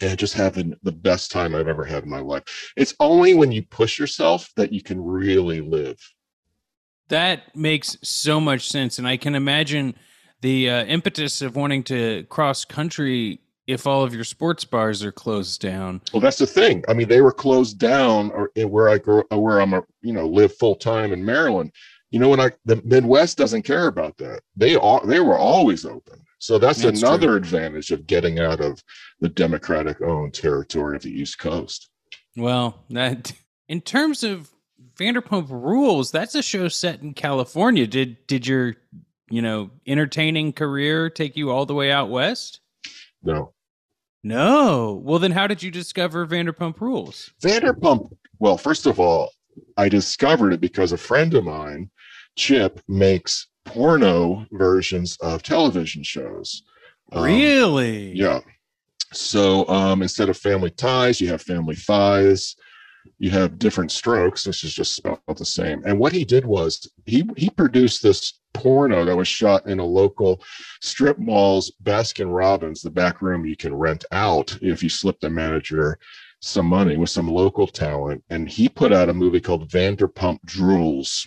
and 0.00 0.18
just 0.18 0.34
having 0.34 0.74
the 0.82 0.92
best 0.92 1.30
time 1.30 1.54
I've 1.54 1.68
ever 1.68 1.84
had 1.84 2.04
in 2.04 2.10
my 2.10 2.20
life. 2.20 2.72
It's 2.76 2.94
only 3.00 3.34
when 3.34 3.52
you 3.52 3.62
push 3.62 3.98
yourself 3.98 4.50
that 4.56 4.72
you 4.72 4.82
can 4.82 5.02
really 5.02 5.60
live. 5.60 5.98
That 7.08 7.54
makes 7.54 7.96
so 8.02 8.40
much 8.40 8.68
sense, 8.68 8.98
and 8.98 9.06
I 9.06 9.16
can 9.16 9.34
imagine 9.34 9.94
the 10.40 10.68
uh, 10.68 10.84
impetus 10.84 11.40
of 11.40 11.56
wanting 11.56 11.82
to 11.84 12.24
cross 12.24 12.64
country 12.64 13.40
if 13.66 13.86
all 13.86 14.02
of 14.02 14.14
your 14.14 14.24
sports 14.24 14.64
bars 14.64 15.02
are 15.02 15.12
closed 15.12 15.60
down. 15.60 16.00
Well, 16.12 16.20
that's 16.20 16.38
the 16.38 16.46
thing. 16.46 16.84
I 16.88 16.94
mean, 16.94 17.08
they 17.08 17.20
were 17.20 17.32
closed 17.32 17.78
down 17.78 18.30
or 18.30 18.50
where 18.66 18.88
I 18.88 18.98
grew, 18.98 19.24
where 19.30 19.60
I'm 19.60 19.74
a, 19.74 19.82
you 20.02 20.12
know, 20.12 20.26
live 20.26 20.56
full 20.56 20.76
time 20.76 21.12
in 21.12 21.24
Maryland. 21.24 21.72
You 22.10 22.20
know, 22.20 22.28
when 22.28 22.40
I 22.40 22.50
the 22.64 22.80
Midwest 22.84 23.36
doesn't 23.36 23.62
care 23.62 23.88
about 23.88 24.16
that. 24.18 24.40
They 24.56 24.76
are 24.76 25.04
they 25.04 25.20
were 25.20 25.36
always 25.36 25.84
open. 25.84 26.25
So 26.38 26.58
that's, 26.58 26.82
That's 26.82 27.02
another 27.02 27.28
true. 27.28 27.36
advantage 27.36 27.90
of 27.92 28.06
getting 28.06 28.38
out 28.38 28.60
of 28.60 28.82
the 29.20 29.28
Democratic 29.28 30.00
owned 30.02 30.34
territory 30.34 30.96
of 30.96 31.02
the 31.02 31.10
East 31.10 31.38
Coast. 31.38 31.88
Well, 32.36 32.84
that 32.90 33.32
in 33.68 33.80
terms 33.80 34.22
of 34.22 34.50
Vanderpump 34.98 35.48
Rules, 35.50 36.10
that's 36.10 36.34
a 36.34 36.42
show 36.42 36.68
set 36.68 37.00
in 37.02 37.14
California. 37.14 37.86
Did 37.86 38.18
did 38.26 38.46
your 38.46 38.74
you 39.30 39.40
know 39.42 39.70
entertaining 39.86 40.52
career 40.52 41.08
take 41.08 41.36
you 41.36 41.50
all 41.50 41.64
the 41.66 41.74
way 41.74 41.90
out 41.90 42.10
west? 42.10 42.60
No, 43.22 43.54
No. 44.22 45.00
Well, 45.02 45.18
then 45.18 45.32
how 45.32 45.46
did 45.46 45.62
you 45.62 45.70
discover 45.70 46.26
Vanderpump 46.26 46.80
Rules? 46.80 47.30
Vanderpump. 47.42 48.10
Well, 48.38 48.58
first 48.58 48.86
of 48.86 49.00
all, 49.00 49.30
I 49.78 49.88
discovered 49.88 50.52
it 50.52 50.60
because 50.60 50.92
a 50.92 50.98
friend 50.98 51.32
of 51.34 51.44
mine, 51.44 51.90
Chip, 52.36 52.80
makes 52.86 53.48
porno 53.66 54.46
versions 54.52 55.16
of 55.20 55.42
television 55.42 56.02
shows. 56.02 56.62
Um, 57.12 57.24
really? 57.24 58.12
Yeah. 58.12 58.40
So 59.12 59.68
um, 59.68 60.02
instead 60.02 60.28
of 60.28 60.36
family 60.36 60.70
ties, 60.70 61.20
you 61.20 61.28
have 61.28 61.42
family 61.42 61.76
thighs. 61.76 62.56
you 63.18 63.30
have 63.30 63.58
different 63.58 63.92
strokes, 63.92 64.46
which 64.46 64.64
is 64.64 64.74
just 64.74 64.96
spelled 64.96 65.20
the 65.36 65.44
same. 65.44 65.82
And 65.84 65.98
what 65.98 66.12
he 66.12 66.24
did 66.24 66.44
was 66.44 66.90
he 67.04 67.28
he 67.36 67.50
produced 67.50 68.02
this 68.02 68.40
porno 68.52 69.04
that 69.04 69.16
was 69.16 69.28
shot 69.28 69.66
in 69.68 69.78
a 69.78 69.84
local 69.84 70.42
strip 70.80 71.18
mall's 71.18 71.70
Baskin 71.82 72.34
Robbins, 72.34 72.82
the 72.82 72.90
back 72.90 73.22
room 73.22 73.44
you 73.44 73.56
can 73.56 73.74
rent 73.74 74.04
out 74.12 74.58
if 74.62 74.82
you 74.82 74.88
slip 74.88 75.20
the 75.20 75.30
manager 75.30 75.98
some 76.40 76.66
money 76.66 76.96
with 76.96 77.10
some 77.10 77.28
local 77.28 77.66
talent. 77.66 78.22
And 78.30 78.48
he 78.48 78.68
put 78.68 78.92
out 78.92 79.08
a 79.08 79.14
movie 79.14 79.40
called 79.40 79.68
Vanderpump 79.70 80.38
Drools. 80.46 81.26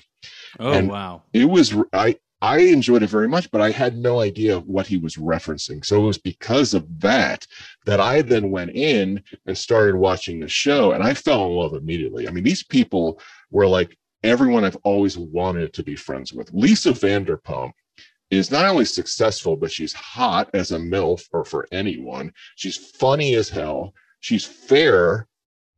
Oh 0.60 0.74
and 0.74 0.90
wow! 0.90 1.24
It 1.34 1.46
was 1.46 1.74
I 1.94 2.18
I 2.42 2.60
enjoyed 2.60 3.04
it 3.04 3.10
very 3.10 3.28
much, 3.28 3.52
but 3.52 3.60
I 3.60 3.72
had 3.72 3.98
no 3.98 4.22
idea 4.22 4.60
what 4.60 4.88
he 4.88 4.98
was 4.98 5.18
referencing. 5.18 5.84
So 5.84 6.02
it 6.02 6.08
was 6.08 6.18
because 6.18 6.74
of 6.74 6.88
that 7.02 7.46
that 7.86 8.00
I 8.00 8.22
then 8.22 8.50
went 8.50 8.72
in 8.72 9.22
and 9.46 9.58
started 9.58 9.96
watching 9.96 10.40
the 10.40 10.48
show 10.48 10.94
and 10.94 11.04
I 11.04 11.14
fell 11.14 11.46
in 11.48 11.52
love 11.54 11.74
immediately. 11.74 12.28
I 12.28 12.32
mean, 12.32 12.46
these 12.46 12.64
people 12.64 13.20
were 13.52 13.68
like 13.68 13.98
everyone 14.24 14.64
I've 14.64 14.78
always 14.84 15.18
wanted 15.18 15.74
to 15.74 15.84
be 15.84 15.96
friends 15.96 16.32
with. 16.32 16.50
Lisa 16.54 16.92
Vanderpump 16.92 17.72
is 18.30 18.52
not 18.52 18.66
only 18.66 18.86
successful, 18.86 19.58
but 19.58 19.72
she's 19.72 19.94
hot 19.94 20.50
as 20.54 20.72
a 20.72 20.78
MILF 20.78 21.28
or 21.34 21.44
for 21.44 21.68
anyone. 21.72 22.32
She's 22.56 22.78
funny 22.78 23.36
as 23.36 23.50
hell. 23.50 23.94
She's 24.22 24.46
fair. 24.46 25.28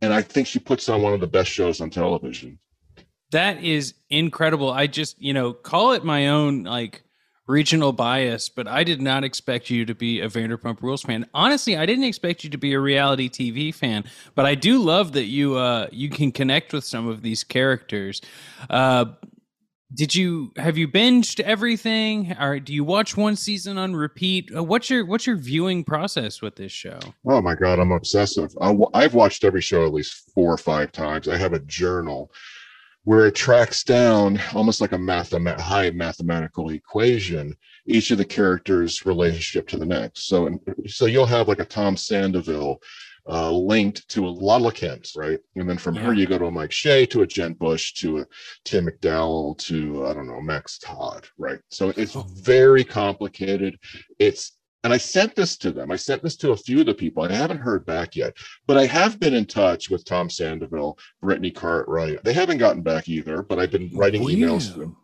And 0.01 0.13
I 0.13 0.21
think 0.21 0.47
she 0.47 0.59
puts 0.59 0.89
on 0.89 1.01
one 1.01 1.13
of 1.13 1.21
the 1.21 1.27
best 1.27 1.49
shows 1.49 1.81
on 1.81 1.89
television. 1.89 2.59
That 3.31 3.63
is 3.63 3.93
incredible. 4.09 4.71
I 4.71 4.87
just, 4.87 5.21
you 5.21 5.33
know, 5.33 5.53
call 5.53 5.93
it 5.93 6.03
my 6.03 6.27
own 6.27 6.63
like 6.63 7.03
regional 7.47 7.91
bias, 7.91 8.49
but 8.49 8.67
I 8.67 8.83
did 8.83 9.01
not 9.01 9.23
expect 9.23 9.69
you 9.69 9.85
to 9.85 9.95
be 9.95 10.21
a 10.21 10.27
Vanderpump 10.27 10.81
Rules 10.81 11.03
fan. 11.03 11.27
Honestly, 11.33 11.75
I 11.75 11.85
didn't 11.85 12.05
expect 12.05 12.43
you 12.43 12.49
to 12.49 12.57
be 12.57 12.73
a 12.73 12.79
reality 12.79 13.29
TV 13.29 13.73
fan, 13.73 14.05
but 14.35 14.45
I 14.45 14.55
do 14.55 14.81
love 14.81 15.13
that 15.13 15.25
you 15.25 15.57
uh 15.57 15.87
you 15.91 16.09
can 16.09 16.31
connect 16.31 16.73
with 16.73 16.83
some 16.83 17.07
of 17.07 17.21
these 17.21 17.43
characters. 17.43 18.21
Uh 18.69 19.05
did 19.93 20.15
you 20.15 20.51
have 20.55 20.77
you 20.77 20.87
binged 20.87 21.39
everything 21.41 22.35
or 22.39 22.59
do 22.59 22.73
you 22.73 22.83
watch 22.83 23.17
one 23.17 23.35
season 23.35 23.77
on 23.77 23.93
repeat 23.93 24.49
uh, 24.55 24.63
what's 24.63 24.89
your 24.89 25.05
what's 25.05 25.27
your 25.27 25.35
viewing 25.35 25.83
process 25.83 26.41
with 26.41 26.55
this 26.55 26.71
show 26.71 26.97
oh 27.27 27.41
my 27.41 27.55
god 27.55 27.79
i'm 27.79 27.91
obsessive 27.91 28.51
I, 28.61 28.73
i've 28.93 29.13
watched 29.13 29.43
every 29.43 29.61
show 29.61 29.85
at 29.85 29.93
least 29.93 30.31
four 30.33 30.53
or 30.53 30.57
five 30.57 30.91
times 30.91 31.27
i 31.27 31.35
have 31.35 31.53
a 31.53 31.59
journal 31.59 32.31
where 33.03 33.25
it 33.25 33.35
tracks 33.35 33.83
down 33.83 34.39
almost 34.53 34.81
like 34.81 34.91
a 34.91 34.97
math- 34.97 35.31
high 35.59 35.89
mathematical 35.91 36.69
equation 36.69 37.55
each 37.85 38.11
of 38.11 38.17
the 38.17 38.25
characters 38.25 39.05
relationship 39.05 39.67
to 39.67 39.77
the 39.77 39.85
next 39.85 40.27
so 40.27 40.49
so 40.87 41.05
you'll 41.05 41.25
have 41.25 41.47
like 41.47 41.59
a 41.59 41.65
tom 41.65 41.97
sandoval 41.97 42.81
uh, 43.29 43.51
linked 43.51 44.07
to 44.09 44.25
a 44.25 44.29
Lala 44.29 44.71
Kent, 44.71 45.11
right? 45.15 45.39
And 45.55 45.69
then 45.69 45.77
from 45.77 45.95
yeah. 45.95 46.01
her, 46.01 46.13
you 46.13 46.25
go 46.25 46.37
to 46.37 46.45
a 46.45 46.51
Mike 46.51 46.71
Shay, 46.71 47.05
to 47.07 47.21
a 47.21 47.27
Jen 47.27 47.53
Bush, 47.53 47.93
to 47.93 48.19
a 48.19 48.25
Tim 48.65 48.87
McDowell, 48.87 49.57
to 49.59 50.07
I 50.07 50.13
don't 50.13 50.27
know 50.27 50.41
Max 50.41 50.79
Todd, 50.79 51.27
right? 51.37 51.59
So 51.69 51.93
it's 51.95 52.15
oh. 52.15 52.25
very 52.41 52.83
complicated. 52.83 53.77
It's 54.17 54.57
and 54.83 54.91
I 54.93 54.97
sent 54.97 55.35
this 55.35 55.57
to 55.57 55.71
them. 55.71 55.91
I 55.91 55.95
sent 55.95 56.23
this 56.23 56.35
to 56.37 56.51
a 56.51 56.57
few 56.57 56.79
of 56.79 56.85
the 56.87 56.93
people. 56.93 57.23
I 57.23 57.31
haven't 57.31 57.59
heard 57.59 57.85
back 57.85 58.15
yet, 58.15 58.35
but 58.67 58.77
I 58.77 58.85
have 58.85 59.19
been 59.19 59.33
in 59.33 59.45
touch 59.45 59.89
with 59.89 60.05
Tom 60.05 60.29
Sandoval, 60.29 60.97
Brittany 61.21 61.51
Cartwright. 61.51 62.23
They 62.23 62.33
haven't 62.33 62.57
gotten 62.57 62.81
back 62.81 63.07
either, 63.07 63.43
but 63.43 63.59
I've 63.59 63.71
been 63.71 63.91
writing 63.93 64.23
emails 64.23 64.73
to 64.73 64.79
them 64.79 64.97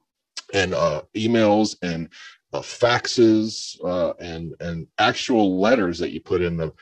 and 0.53 0.73
uh, 0.73 1.01
emails 1.15 1.75
and 1.81 2.09
uh, 2.53 2.61
faxes 2.61 3.77
uh, 3.83 4.13
and 4.19 4.55
and 4.59 4.87
actual 4.97 5.59
letters 5.59 5.99
that 5.99 6.11
you 6.11 6.21
put 6.21 6.41
in 6.41 6.57
the 6.57 6.73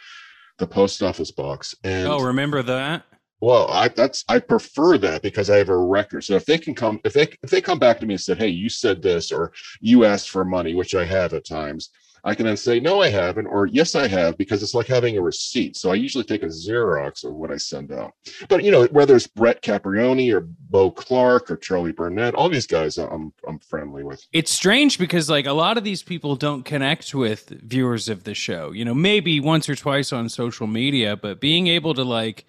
the 0.58 0.68
post 0.68 1.04
office 1.04 1.32
box. 1.32 1.75
And 1.84 2.08
oh, 2.08 2.20
remember 2.20 2.64
that? 2.64 3.04
Well, 3.42 3.68
I 3.70 3.90
that's 3.90 4.24
I 4.30 4.40
prefer 4.40 4.98
that 5.00 5.22
because 5.22 5.50
I 5.50 5.58
have 5.58 5.70
a 5.70 5.78
record. 5.78 6.24
So 6.24 6.36
if 6.36 6.46
they 6.46 6.58
can 6.58 6.74
come, 6.74 7.00
if 7.04 7.14
they 7.14 7.28
if 7.44 7.50
they 7.50 7.62
come 7.62 7.80
back 7.80 8.00
to 8.00 8.06
me 8.06 8.14
and 8.14 8.22
said, 8.22 8.38
"Hey, 8.38 8.48
you 8.48 8.70
said 8.70 9.02
this," 9.02 9.32
or 9.32 9.52
"You 9.82 10.06
asked 10.06 10.30
for 10.30 10.46
money," 10.46 10.74
which 10.74 10.96
I 10.96 11.06
have 11.06 11.34
at 11.34 11.46
times, 11.46 11.90
I 12.27 12.34
can 12.34 12.48
then 12.48 12.58
say, 12.58 12.79
no, 12.79 13.01
I 13.01 13.10
haven't, 13.10 13.46
or 13.46 13.67
yes, 13.67 13.94
I 13.94 14.08
have, 14.08 14.36
because 14.36 14.63
it's 14.63 14.74
like 14.74 14.88
having 14.88 15.15
a 15.15 15.22
receipt. 15.22 15.77
So 15.77 15.91
I 15.91 15.94
usually 15.94 16.24
take 16.24 16.41
a 16.41 16.48
Xerox 16.48 17.24
of 17.24 17.36
what 17.36 17.51
I 17.51 17.58
send 17.58 17.91
out. 17.91 18.13
But, 18.50 18.63
you 18.63 18.72
know, 18.72 18.86
whether 18.88 19.15
it's 19.15 19.27
Brett 19.27 19.62
Caprioni 19.62 20.34
or 20.34 20.41
Beau 20.41 20.89
Clark 20.89 21.51
or 21.51 21.58
Charli 21.58 21.96
Burnett, 21.96 22.34
all 22.34 22.50
these 22.50 22.65
guys 22.65 22.98
I'm, 22.98 23.32
I'm 23.48 23.60
friendly 23.60 24.03
with. 24.03 24.25
It's 24.34 24.51
strange 24.51 24.98
because, 24.98 25.29
like, 25.29 25.46
a 25.46 25.53
lot 25.53 25.77
of 25.77 25.84
these 25.84 26.01
people 26.01 26.36
don't 26.36 26.65
connect 26.65 27.13
with 27.13 27.50
viewers 27.50 28.10
of 28.10 28.24
the 28.24 28.34
show, 28.34 28.72
you 28.72 28.84
know, 28.84 28.96
maybe 28.96 29.39
once 29.39 29.70
or 29.70 29.75
twice 29.75 30.12
on 30.12 30.27
social 30.27 30.65
media, 30.65 31.15
but 31.15 31.39
being 31.39 31.67
able 31.67 31.94
to, 31.94 32.03
like, 32.03 32.46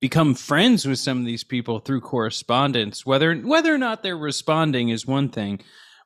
become 0.00 0.34
friends 0.34 0.86
with 0.86 1.00
some 1.00 1.18
of 1.18 1.24
these 1.24 1.42
people 1.42 1.80
through 1.80 2.00
correspondence, 2.00 3.04
whether 3.04 3.34
whether 3.34 3.74
or 3.74 3.78
not 3.78 4.02
they're 4.02 4.16
responding 4.16 4.90
is 4.90 5.06
one 5.06 5.28
thing, 5.30 5.58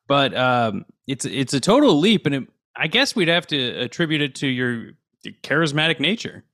but 0.06 0.34
um, 0.34 0.86
it's 1.06 1.24
it's 1.26 1.52
a 1.54 1.60
total 1.60 1.98
leap, 1.98 2.24
and 2.24 2.34
it 2.34 2.48
I 2.76 2.86
guess 2.86 3.16
we'd 3.16 3.28
have 3.28 3.46
to 3.48 3.80
attribute 3.80 4.20
it 4.20 4.34
to 4.36 4.46
your 4.46 4.92
charismatic 5.42 6.00
nature. 6.00 6.44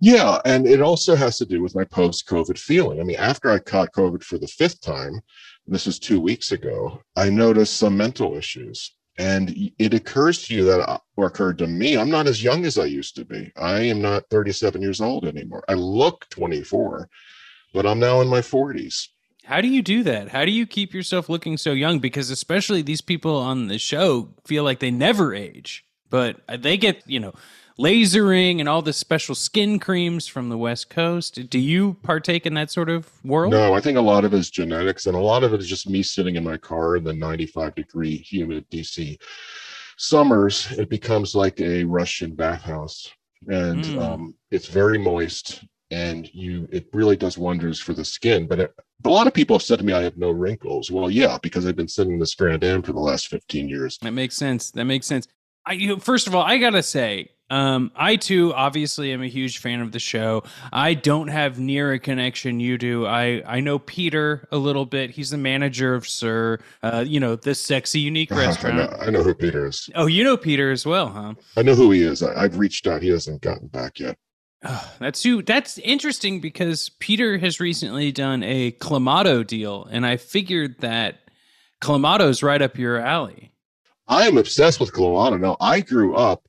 Yeah, 0.00 0.40
and 0.44 0.66
it 0.66 0.80
also 0.80 1.16
has 1.16 1.38
to 1.38 1.44
do 1.44 1.60
with 1.60 1.74
my 1.74 1.84
post-COVID 1.84 2.56
feeling. 2.58 3.00
I 3.00 3.02
mean, 3.02 3.16
after 3.16 3.50
I 3.50 3.58
caught 3.58 3.92
COVID 3.92 4.22
for 4.22 4.38
the 4.38 4.46
fifth 4.46 4.80
time, 4.80 5.20
this 5.66 5.86
was 5.86 5.98
two 5.98 6.20
weeks 6.20 6.52
ago, 6.52 7.02
I 7.16 7.30
noticed 7.30 7.76
some 7.76 7.96
mental 7.96 8.36
issues. 8.36 8.94
And 9.18 9.72
it 9.78 9.94
occurs 9.94 10.44
to 10.44 10.54
you 10.54 10.64
that, 10.64 10.88
uh, 10.88 10.98
or 11.16 11.26
occurred 11.26 11.58
to 11.58 11.66
me, 11.66 11.98
I'm 11.98 12.08
not 12.08 12.28
as 12.28 12.42
young 12.42 12.64
as 12.64 12.78
I 12.78 12.84
used 12.84 13.16
to 13.16 13.24
be. 13.24 13.50
I 13.56 13.80
am 13.80 14.00
not 14.00 14.22
37 14.30 14.80
years 14.80 15.00
old 15.00 15.26
anymore. 15.26 15.64
I 15.68 15.74
look 15.74 16.26
24, 16.30 17.08
but 17.74 17.84
I'm 17.84 17.98
now 17.98 18.20
in 18.20 18.28
my 18.28 18.40
40s. 18.40 19.08
How 19.48 19.62
do 19.62 19.68
you 19.68 19.80
do 19.80 20.02
that? 20.02 20.28
How 20.28 20.44
do 20.44 20.50
you 20.50 20.66
keep 20.66 20.92
yourself 20.92 21.30
looking 21.30 21.56
so 21.56 21.72
young? 21.72 22.00
Because 22.00 22.28
especially 22.28 22.82
these 22.82 23.00
people 23.00 23.34
on 23.34 23.68
the 23.68 23.78
show 23.78 24.28
feel 24.44 24.62
like 24.62 24.78
they 24.78 24.90
never 24.90 25.34
age, 25.34 25.86
but 26.10 26.42
they 26.58 26.76
get, 26.76 27.02
you 27.06 27.18
know, 27.18 27.32
lasering 27.80 28.60
and 28.60 28.68
all 28.68 28.82
the 28.82 28.92
special 28.92 29.34
skin 29.34 29.78
creams 29.78 30.26
from 30.26 30.50
the 30.50 30.58
West 30.58 30.90
Coast. 30.90 31.48
Do 31.48 31.58
you 31.58 31.94
partake 32.02 32.44
in 32.44 32.52
that 32.54 32.70
sort 32.70 32.90
of 32.90 33.08
world? 33.24 33.50
No, 33.52 33.72
I 33.72 33.80
think 33.80 33.96
a 33.96 34.02
lot 34.02 34.26
of 34.26 34.34
it 34.34 34.36
is 34.36 34.50
genetics 34.50 35.06
and 35.06 35.16
a 35.16 35.20
lot 35.20 35.42
of 35.42 35.54
it 35.54 35.60
is 35.60 35.66
just 35.66 35.88
me 35.88 36.02
sitting 36.02 36.36
in 36.36 36.44
my 36.44 36.58
car 36.58 36.96
in 36.96 37.04
the 37.04 37.14
95 37.14 37.74
degree 37.74 38.18
humid 38.18 38.68
DC 38.68 39.16
summers. 39.96 40.70
It 40.72 40.90
becomes 40.90 41.34
like 41.34 41.58
a 41.62 41.84
Russian 41.84 42.34
bathhouse 42.34 43.10
and 43.46 43.82
mm. 43.82 44.02
um, 44.02 44.34
it's 44.50 44.68
very 44.68 44.98
moist 44.98 45.64
and 45.90 46.32
you 46.34 46.68
it 46.70 46.86
really 46.92 47.16
does 47.16 47.38
wonders 47.38 47.80
for 47.80 47.92
the 47.92 48.04
skin 48.04 48.46
but 48.46 48.60
it, 48.60 48.74
a 49.04 49.08
lot 49.08 49.26
of 49.26 49.34
people 49.34 49.56
have 49.56 49.62
said 49.62 49.78
to 49.78 49.84
me 49.84 49.92
i 49.92 50.02
have 50.02 50.16
no 50.16 50.30
wrinkles 50.30 50.90
well 50.90 51.10
yeah 51.10 51.38
because 51.42 51.66
i've 51.66 51.76
been 51.76 51.88
sitting 51.88 52.18
this 52.18 52.34
Grand 52.34 52.64
Am 52.64 52.82
for 52.82 52.92
the 52.92 53.00
last 53.00 53.28
15 53.28 53.68
years 53.68 53.98
that 54.02 54.12
makes 54.12 54.36
sense 54.36 54.70
that 54.72 54.84
makes 54.84 55.06
sense 55.06 55.26
I, 55.66 55.72
you, 55.72 55.98
first 55.98 56.26
of 56.26 56.34
all 56.34 56.42
i 56.42 56.58
gotta 56.58 56.82
say 56.82 57.30
um, 57.50 57.90
I 57.96 58.16
too 58.16 58.52
obviously 58.54 59.12
am 59.12 59.22
a 59.22 59.26
huge 59.26 59.58
fan 59.58 59.80
of 59.80 59.92
the 59.92 59.98
show. 59.98 60.42
I 60.72 60.94
don't 60.94 61.28
have 61.28 61.58
near 61.58 61.92
a 61.92 61.98
connection 61.98 62.60
you 62.60 62.76
do. 62.76 63.06
I 63.06 63.42
I 63.46 63.60
know 63.60 63.78
Peter 63.78 64.46
a 64.52 64.58
little 64.58 64.84
bit. 64.84 65.10
He's 65.10 65.30
the 65.30 65.38
manager 65.38 65.94
of 65.94 66.06
SUR, 66.06 66.60
uh, 66.82 67.04
you 67.06 67.20
know, 67.20 67.36
the 67.36 67.54
sexy 67.54 68.00
unique 68.00 68.30
restaurant. 68.30 68.80
I 68.80 68.84
know, 68.84 68.96
I 69.00 69.10
know, 69.10 69.22
who 69.22 69.34
Peter 69.34 69.66
is. 69.66 69.88
Oh, 69.94 70.06
you 70.06 70.24
know 70.24 70.36
Peter 70.36 70.70
as 70.70 70.84
well, 70.84 71.08
huh? 71.08 71.34
I 71.56 71.62
know 71.62 71.74
who 71.74 71.90
he 71.90 72.02
is. 72.02 72.22
I, 72.22 72.42
have 72.42 72.58
reached 72.58 72.86
out. 72.86 73.02
He 73.02 73.08
hasn't 73.08 73.40
gotten 73.40 73.68
back 73.68 73.98
yet. 73.98 74.18
Oh, 74.64 74.94
that's 74.98 75.22
too, 75.22 75.42
that's 75.42 75.78
interesting 75.78 76.40
because 76.40 76.88
Peter 76.98 77.38
has 77.38 77.60
recently 77.60 78.10
done 78.10 78.42
a 78.42 78.72
Clamato 78.72 79.46
deal, 79.46 79.86
and 79.90 80.04
I 80.04 80.16
figured 80.16 80.80
that 80.80 81.20
Clamato's 81.80 82.42
right 82.42 82.60
up 82.60 82.76
your 82.76 82.98
alley. 82.98 83.52
I 84.08 84.26
am 84.26 84.36
obsessed 84.36 84.80
with 84.80 84.92
Clamato. 84.92 85.38
Now, 85.38 85.56
I 85.60 85.80
grew 85.80 86.16
up 86.16 86.48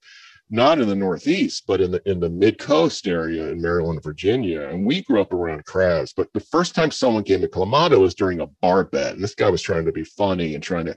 not 0.49 0.79
in 0.79 0.87
the 0.87 0.95
Northeast, 0.95 1.65
but 1.67 1.81
in 1.81 1.91
the 1.91 2.01
in 2.09 2.19
the 2.19 2.29
mid 2.29 2.57
coast 2.57 3.07
area 3.07 3.49
in 3.49 3.61
Maryland, 3.61 4.01
Virginia, 4.01 4.67
and 4.69 4.85
we 4.85 5.03
grew 5.03 5.21
up 5.21 5.31
around 5.31 5.65
crabs. 5.65 6.11
But 6.13 6.33
the 6.33 6.39
first 6.39 6.73
time 6.73 6.89
someone 6.89 7.23
came 7.23 7.41
to 7.41 7.47
Clamato 7.47 7.99
was 7.99 8.15
during 8.15 8.39
a 8.39 8.47
bar 8.47 8.85
bet, 8.85 9.13
and 9.13 9.23
this 9.23 9.35
guy 9.35 9.49
was 9.49 9.61
trying 9.61 9.85
to 9.85 9.91
be 9.91 10.03
funny 10.03 10.55
and 10.55 10.63
trying 10.63 10.85
to 10.85 10.95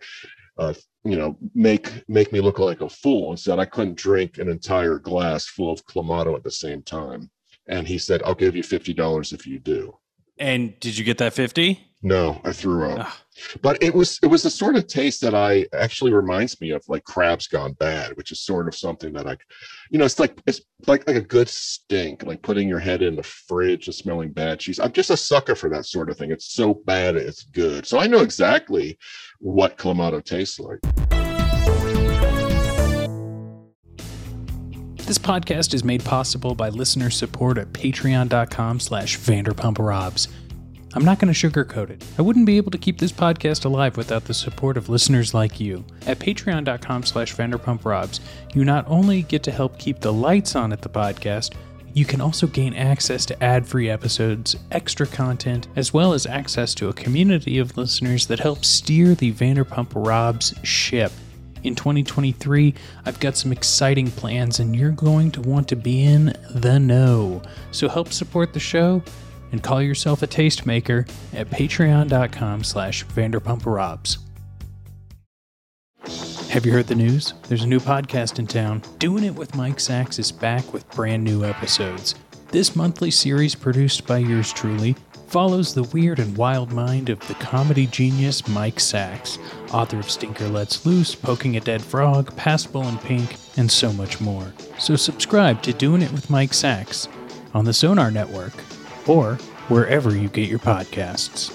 uh, 0.59 0.75
you 1.05 1.17
know, 1.17 1.37
make 1.55 2.09
make 2.09 2.33
me 2.33 2.41
look 2.41 2.59
like 2.59 2.81
a 2.81 2.89
fool 2.89 3.31
and 3.31 3.39
said 3.39 3.59
I 3.59 3.65
couldn't 3.65 3.97
drink 3.97 4.39
an 4.39 4.49
entire 4.49 4.99
glass 4.99 5.47
full 5.47 5.73
of 5.73 5.85
Clamato 5.87 6.37
at 6.37 6.45
the 6.45 6.51
same 6.51 6.83
time. 6.83 7.31
And 7.69 7.87
he 7.87 7.99
said, 7.99 8.23
I'll 8.23 8.35
give 8.35 8.57
you 8.57 8.63
fifty 8.63 8.93
dollars 8.93 9.33
if 9.33 9.47
you 9.47 9.59
do. 9.59 9.97
And 10.39 10.79
did 10.81 10.97
you 10.97 11.05
get 11.05 11.19
that 11.19 11.33
fifty? 11.33 11.89
No, 12.05 12.41
I 12.45 12.53
threw 12.53 12.91
up. 12.91 13.07
Ugh. 13.07 13.13
But 13.63 13.83
it 13.83 13.95
was 13.95 14.19
it 14.23 14.27
was 14.27 14.43
the 14.43 14.51
sort 14.51 14.77
of 14.77 14.87
taste 14.87 15.21
that 15.21 15.35
I 15.35 15.67
actually 15.73 16.13
reminds 16.13 16.61
me 16.61 16.71
of 16.71 16.83
like 16.89 17.05
crabs 17.05 17.47
gone 17.47 17.73
bad, 17.75 18.17
which 18.17 18.33
is 18.33 18.41
sort 18.41 18.69
of 18.69 18.75
something 18.75 19.13
that 19.13 19.27
I, 19.27 19.37
you 19.91 19.99
know, 19.99 20.05
it's 20.05 20.19
like 20.19 20.39
it's 20.47 20.61
like 20.87 21.07
like 21.07 21.17
a 21.17 21.21
good 21.21 21.49
stink, 21.49 22.25
like 22.25 22.43
putting 22.43 22.69
your 22.69 22.81
head 22.81 23.03
in 23.03 23.17
the 23.17 23.23
fridge 23.23 23.87
and 23.87 23.95
smelling 23.95 24.33
bad 24.33 24.59
cheese. 24.59 24.81
I'm 24.81 24.93
just 24.93 25.11
a 25.11 25.17
sucker 25.17 25.55
for 25.55 25.71
that 25.71 25.87
sort 25.87 26.11
of 26.11 26.17
thing. 26.17 26.33
It's 26.33 26.53
so 26.53 26.75
bad 26.75 27.17
it's 27.17 27.45
good. 27.45 27.87
So 27.87 27.99
I 27.99 28.07
know 28.07 28.21
exactly 28.21 28.99
what 29.39 29.79
clamato 29.79 30.23
tastes 30.23 30.59
like. 30.59 31.22
This 35.13 35.19
podcast 35.19 35.75
is 35.75 35.85
made 35.85 36.03
possible 36.03 36.55
by 36.55 36.71
listener 36.71 37.11
support 37.11 37.59
at 37.59 37.71
patreon.com 37.75 38.81
slash 38.81 39.19
vanderpumprobs. 39.19 40.29
I'm 40.95 41.05
not 41.05 41.19
going 41.19 41.31
to 41.31 41.39
sugarcoat 41.39 41.91
it. 41.91 42.03
I 42.17 42.23
wouldn't 42.23 42.47
be 42.47 42.57
able 42.57 42.71
to 42.71 42.79
keep 42.79 42.97
this 42.97 43.13
podcast 43.13 43.67
alive 43.67 43.99
without 43.99 44.25
the 44.25 44.33
support 44.33 44.79
of 44.79 44.89
listeners 44.89 45.35
like 45.35 45.61
you. 45.61 45.85
At 46.07 46.19
patreon.com 46.19 47.03
slash 47.03 47.37
vanderpumprobs, 47.37 48.21
you 48.55 48.65
not 48.65 48.89
only 48.89 49.21
get 49.21 49.43
to 49.43 49.51
help 49.51 49.79
keep 49.79 50.01
the 50.01 50.15
lights 50.15 50.57
on 50.57 50.73
at 50.73 50.81
the 50.81 50.89
podcast, 50.89 51.57
you 51.93 52.07
can 52.07 52.23
also 52.23 52.47
gain 52.47 52.73
access 52.73 53.27
to 53.27 53.45
ad 53.45 53.67
free 53.67 53.91
episodes, 53.91 54.57
extra 54.71 55.07
content, 55.07 55.69
as 55.77 55.93
well 55.93 56.15
as 56.15 56.25
access 56.25 56.75
to 56.77 56.89
a 56.89 56.95
community 56.95 57.59
of 57.59 57.77
listeners 57.77 58.29
that 58.29 58.41
help 58.41 58.65
steer 58.65 59.15
the 59.15 59.31
Vanderpump 59.31 59.89
Robs 59.95 60.55
ship. 60.63 61.13
In 61.63 61.75
2023, 61.75 62.75
I've 63.05 63.21
got 63.21 63.37
some 63.37 63.53
exciting 63.53 64.11
plans, 64.11 64.59
and 64.59 64.75
you're 64.75 64.91
going 64.91 65.31
to 65.33 65.41
want 65.41 65.69
to 65.69 65.77
be 65.77 66.03
in 66.03 66.37
the 66.51 66.81
know. 66.81 67.43
So 67.71 67.89
help 67.89 68.13
support 68.13 68.53
the 68.53 68.61
show 68.61 69.03
and 69.53 69.63
call 69.63 69.81
yourself 69.83 70.23
a 70.23 70.27
tastemaker 70.27 71.09
at 71.33 71.51
patreon.com 71.51 72.65
slash 72.65 73.05
vanderpumprobs. 73.07 74.19
Have 76.49 76.67
you 76.67 76.73
heard 76.73 76.89
the 76.89 76.95
news? 76.95 77.35
There's 77.49 77.63
a 77.63 77.69
new 77.69 77.81
podcast 77.81 78.39
in 78.39 78.47
town. 78.47 78.83
Doing 78.99 79.25
It 79.25 79.35
with 79.35 79.55
Mike 79.55 79.81
Sacks 79.81 80.19
is 80.19 80.33
back 80.33 80.73
with 80.73 80.91
brand 80.91 81.25
new 81.25 81.45
episodes. 81.45 82.15
This 82.51 82.77
monthly 82.77 83.11
series, 83.11 83.55
produced 83.55 84.07
by 84.07 84.19
yours 84.19 84.53
truly, 84.53 84.95
follows 85.33 85.73
the 85.73 85.83
weird 85.85 86.19
and 86.19 86.37
wild 86.37 86.73
mind 86.73 87.09
of 87.09 87.19
the 87.27 87.33
comedy 87.37 87.87
genius 87.87 88.47
Mike 88.49 88.79
Sacks, 88.79 89.39
author 89.73 89.99
of 89.99 90.11
Stinker 90.11 90.47
Lets 90.47 90.85
Loose, 90.85 91.15
Poking 91.15 91.57
a 91.57 91.61
Dead 91.61 91.81
Frog, 91.81 92.37
Passable 92.37 92.87
in 92.87 92.99
Pink, 92.99 93.37
and 93.57 93.73
so 93.73 93.95
much 93.95 94.21
more. 94.21 94.53
So 94.79 94.95
subscribe 94.95 95.63
to 95.63 95.73
Doing 95.73 96.03
It 96.03 96.13
with 96.13 96.29
Mike 96.29 96.53
Sacks 96.53 97.09
on 97.55 97.65
the 97.65 97.73
Sonar 97.73 98.11
Network 98.11 98.53
or 99.07 99.37
wherever 99.69 100.15
you 100.15 100.29
get 100.29 100.51
your 100.51 100.59
podcasts. 100.59 101.51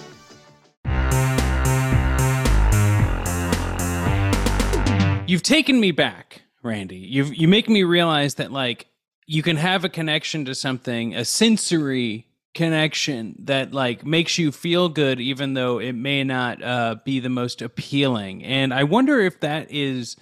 You've 5.28 5.44
taken 5.44 5.80
me 5.80 5.92
back, 5.92 6.42
Randy. 6.64 6.98
You've 6.98 7.36
you 7.36 7.48
make 7.48 7.70
me 7.70 7.84
realize 7.84 8.36
that 8.36 8.52
like 8.52 8.88
you 9.28 9.44
can 9.44 9.58
have 9.58 9.86
a 9.86 9.90
connection 9.90 10.46
to 10.46 10.56
something, 10.56 11.14
a 11.14 11.24
sensory 11.26 12.27
connection 12.58 13.36
that 13.38 13.72
like 13.72 14.04
makes 14.04 14.40
you 14.40 14.52
feel 14.52 14.90
good 14.90 15.22
even 15.22 15.54
though 15.54 15.78
it 15.80 15.94
may 15.94 16.24
not 16.24 16.62
uh, 16.64 16.96
be 17.06 17.20
the 17.20 17.30
most 17.30 17.62
appealing. 17.62 18.44
And 18.44 18.74
I 18.74 18.84
wonder 18.84 19.20
if 19.20 19.40
that 19.42 19.72
is 19.72 20.18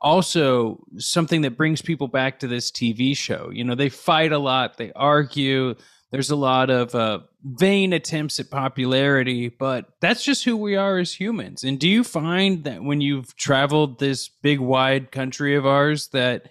also 0.00 0.86
something 0.98 1.42
that 1.42 1.56
brings 1.56 1.82
people 1.82 2.06
back 2.06 2.38
to 2.38 2.46
this 2.46 2.70
TV 2.70 3.16
show. 3.16 3.50
You 3.52 3.64
know, 3.64 3.74
they 3.74 3.88
fight 3.88 4.30
a 4.30 4.38
lot, 4.38 4.78
they 4.78 4.92
argue, 4.92 5.74
there's 6.12 6.30
a 6.30 6.36
lot 6.36 6.70
of 6.70 6.94
uh, 6.94 7.20
vain 7.44 7.92
attempts 7.92 8.38
at 8.38 8.50
popularity, 8.50 9.48
but 9.48 9.86
that's 10.00 10.24
just 10.24 10.44
who 10.44 10.56
we 10.56 10.76
are 10.76 10.98
as 10.98 11.12
humans. 11.12 11.64
And 11.64 11.78
do 11.78 11.88
you 11.88 12.04
find 12.04 12.62
that 12.64 12.84
when 12.84 13.00
you've 13.00 13.34
traveled 13.36 13.98
this 13.98 14.28
big, 14.28 14.60
wide 14.60 15.10
country 15.10 15.56
of 15.56 15.66
ours, 15.66 16.08
that 16.08 16.50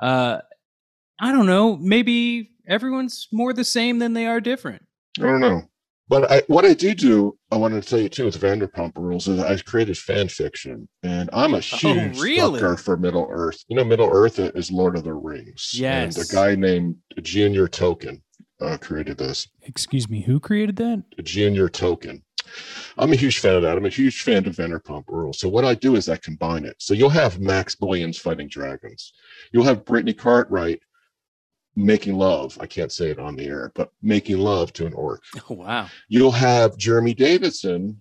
uh, 0.00 0.40
I 1.20 1.32
don't 1.32 1.46
know, 1.46 1.76
maybe 1.76 2.50
everyone's 2.68 3.28
more 3.32 3.52
the 3.52 3.64
same 3.64 3.98
than 3.98 4.12
they 4.14 4.26
are 4.26 4.40
different? 4.40 4.82
I 5.18 5.22
don't 5.22 5.40
know. 5.40 5.62
But 6.06 6.30
I, 6.30 6.42
what 6.48 6.66
I 6.66 6.74
do 6.74 6.94
do, 6.94 7.38
I 7.50 7.56
want 7.56 7.72
to 7.74 7.80
tell 7.80 7.98
you 7.98 8.10
too, 8.10 8.26
with 8.26 8.38
Vanderpump 8.38 8.92
Rules, 8.98 9.26
is 9.26 9.40
I've 9.40 9.64
created 9.64 9.96
fan 9.96 10.28
fiction, 10.28 10.86
and 11.02 11.30
I'm 11.32 11.54
a 11.54 11.60
huge 11.60 12.18
Oh, 12.18 12.22
really? 12.22 12.60
sucker 12.60 12.76
for 12.76 12.96
Middle 12.98 13.26
Earth. 13.30 13.64
You 13.68 13.76
know, 13.76 13.84
Middle 13.84 14.10
Earth 14.12 14.38
is 14.38 14.70
Lord 14.70 14.96
of 14.98 15.04
the 15.04 15.14
Rings. 15.14 15.70
Yes. 15.72 16.16
And 16.16 16.26
a 16.26 16.32
guy 16.32 16.54
named 16.56 16.96
Junior 17.22 17.68
Token 17.68 18.22
uh, 18.60 18.76
created 18.78 19.16
this. 19.16 19.48
Excuse 19.62 20.10
me, 20.10 20.20
who 20.20 20.40
created 20.40 20.76
that? 20.76 21.04
Junior 21.22 21.70
Token. 21.70 22.22
I'm 22.98 23.12
a 23.12 23.16
huge 23.16 23.38
fan 23.38 23.54
of 23.54 23.62
that. 23.62 23.78
I'm 23.78 23.86
a 23.86 23.90
huge 23.90 24.22
fan 24.22 24.46
of 24.46 24.56
Vanderpump 24.56 25.04
Rules. 25.08 25.38
So 25.40 25.48
what 25.48 25.64
I 25.64 25.74
do 25.74 25.96
is 25.96 26.10
I 26.10 26.16
combine 26.18 26.66
it. 26.66 26.76
So 26.80 26.92
you'll 26.92 27.08
have 27.08 27.40
Max 27.40 27.76
Williams 27.80 28.18
fighting 28.18 28.48
dragons. 28.48 29.14
You'll 29.52 29.64
have 29.64 29.86
Brittany 29.86 30.12
Cartwright 30.12 30.80
making 31.76 32.14
love. 32.14 32.56
I 32.60 32.66
can't 32.66 32.92
say 32.92 33.10
it 33.10 33.18
on 33.18 33.36
the 33.36 33.46
air, 33.46 33.72
but 33.74 33.90
making 34.02 34.38
love 34.38 34.72
to 34.74 34.86
an 34.86 34.94
orc. 34.94 35.22
Oh, 35.50 35.54
wow. 35.54 35.88
You'll 36.08 36.32
have 36.32 36.76
Jeremy 36.76 37.14
Davidson 37.14 38.00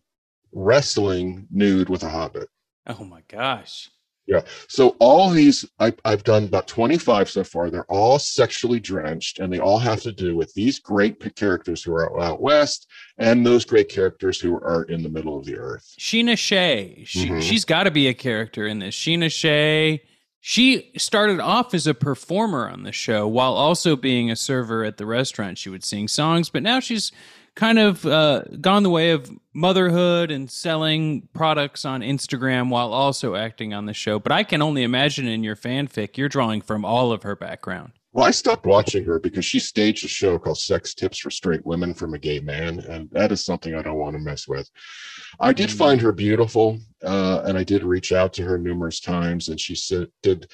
wrestling 0.54 1.48
nude 1.52 1.90
with 1.90 2.04
a 2.04 2.10
hobbit. 2.10 2.50
Oh, 2.88 3.04
my 3.04 3.22
gosh. 3.28 3.90
Yeah. 4.26 4.42
So 4.70 4.96
all 5.00 5.30
these, 5.30 5.66
I, 5.80 5.94
I've 6.06 6.24
done 6.24 6.46
about 6.46 6.68
25 6.68 7.30
so 7.30 7.44
far. 7.44 7.70
They're 7.70 7.92
all 7.92 8.20
sexually 8.20 8.80
drenched, 8.80 9.40
and 9.40 9.52
they 9.52 9.60
all 9.60 9.80
have 9.80 10.02
to 10.04 10.14
do 10.14 10.38
with 10.38 10.54
these 10.54 10.80
great 10.80 11.36
characters 11.36 11.84
who 11.84 11.94
are 11.94 12.22
out 12.22 12.42
west 12.42 12.90
and 13.18 13.46
those 13.46 13.66
great 13.66 13.90
characters 13.90 14.40
who 14.40 14.56
are 14.56 14.84
in 14.84 15.04
the 15.04 15.10
middle 15.10 15.38
of 15.38 15.46
the 15.46 15.58
earth. 15.58 15.94
Scheana 16.00 16.38
Shay. 16.38 17.04
She. 17.06 17.28
Mm-hmm. 17.28 17.40
She's 17.42 17.66
got 17.66 17.84
to 17.84 17.92
be 17.92 18.08
a 18.08 18.14
character 18.14 18.66
in 18.66 18.80
this. 18.80 18.96
Scheana 18.96 19.32
Shay. 19.32 20.04
She 20.46 20.92
started 20.98 21.40
off 21.40 21.74
as 21.74 21.88
a 21.88 21.94
performer 21.94 22.68
on 22.68 22.84
the 22.84 22.92
show 22.92 23.26
while 23.26 23.54
also 23.54 23.96
being 23.96 24.30
a 24.30 24.36
server 24.36 24.84
at 24.84 24.98
the 24.98 25.06
restaurant. 25.06 25.58
She 25.58 25.70
would 25.70 25.86
sing 25.86 26.10
songs, 26.10 26.50
but 26.50 26.62
now 26.64 26.82
she's 26.82 27.14
kind 27.56 27.80
of 27.80 28.06
uh, 28.06 28.44
gone 28.60 28.84
the 28.84 28.90
way 28.90 29.12
of 29.12 29.32
motherhood 29.54 30.32
and 30.32 30.52
selling 30.52 31.30
products 31.34 31.86
on 31.86 32.02
Instagram 32.02 32.68
while 32.68 32.92
also 32.92 33.36
acting 33.36 33.74
on 33.74 33.86
the 33.86 33.94
show. 33.94 34.20
But 34.20 34.34
I 34.34 34.44
can 34.44 34.62
only 34.62 34.84
imagine 34.84 35.30
in 35.30 35.46
your 35.46 35.56
fanfic, 35.56 36.18
you're 36.18 36.28
drawing 36.28 36.60
from 36.60 36.84
all 36.84 37.14
of 37.14 37.24
her 37.24 37.38
background. 37.38 37.94
Well, 38.14 38.26
I 38.28 38.32
stopped 38.32 38.68
watching 38.68 39.04
her 39.06 39.20
because 39.20 39.44
she 39.44 39.58
staged 39.58 40.06
a 40.06 40.08
show 40.08 40.38
called 40.38 40.60
Sex 40.60 40.94
Tips 40.94 41.18
for 41.18 41.32
Straight 41.32 41.66
Women 41.66 41.96
from 41.96 42.14
a 42.14 42.20
Gay 42.20 42.40
Man, 42.40 42.80
and 42.80 43.10
that 43.10 43.32
is 43.32 43.44
something 43.44 43.74
I 43.74 43.82
don't 43.82 43.98
want 43.98 44.16
to 44.16 44.22
mess 44.22 44.48
with. 44.48 44.70
I 45.40 45.52
did 45.52 45.72
Mm. 45.72 45.78
find 45.78 46.02
her 46.02 46.12
beautiful, 46.12 46.80
uh, 47.04 47.42
and 47.44 47.58
I 47.58 47.64
did 47.64 47.84
reach 47.84 48.12
out 48.12 48.32
to 48.34 48.44
her 48.44 48.60
numerous 48.60 49.00
times, 49.00 49.50
and 49.50 49.60
she 49.60 49.74
said, 49.74 50.10
did 50.22 50.52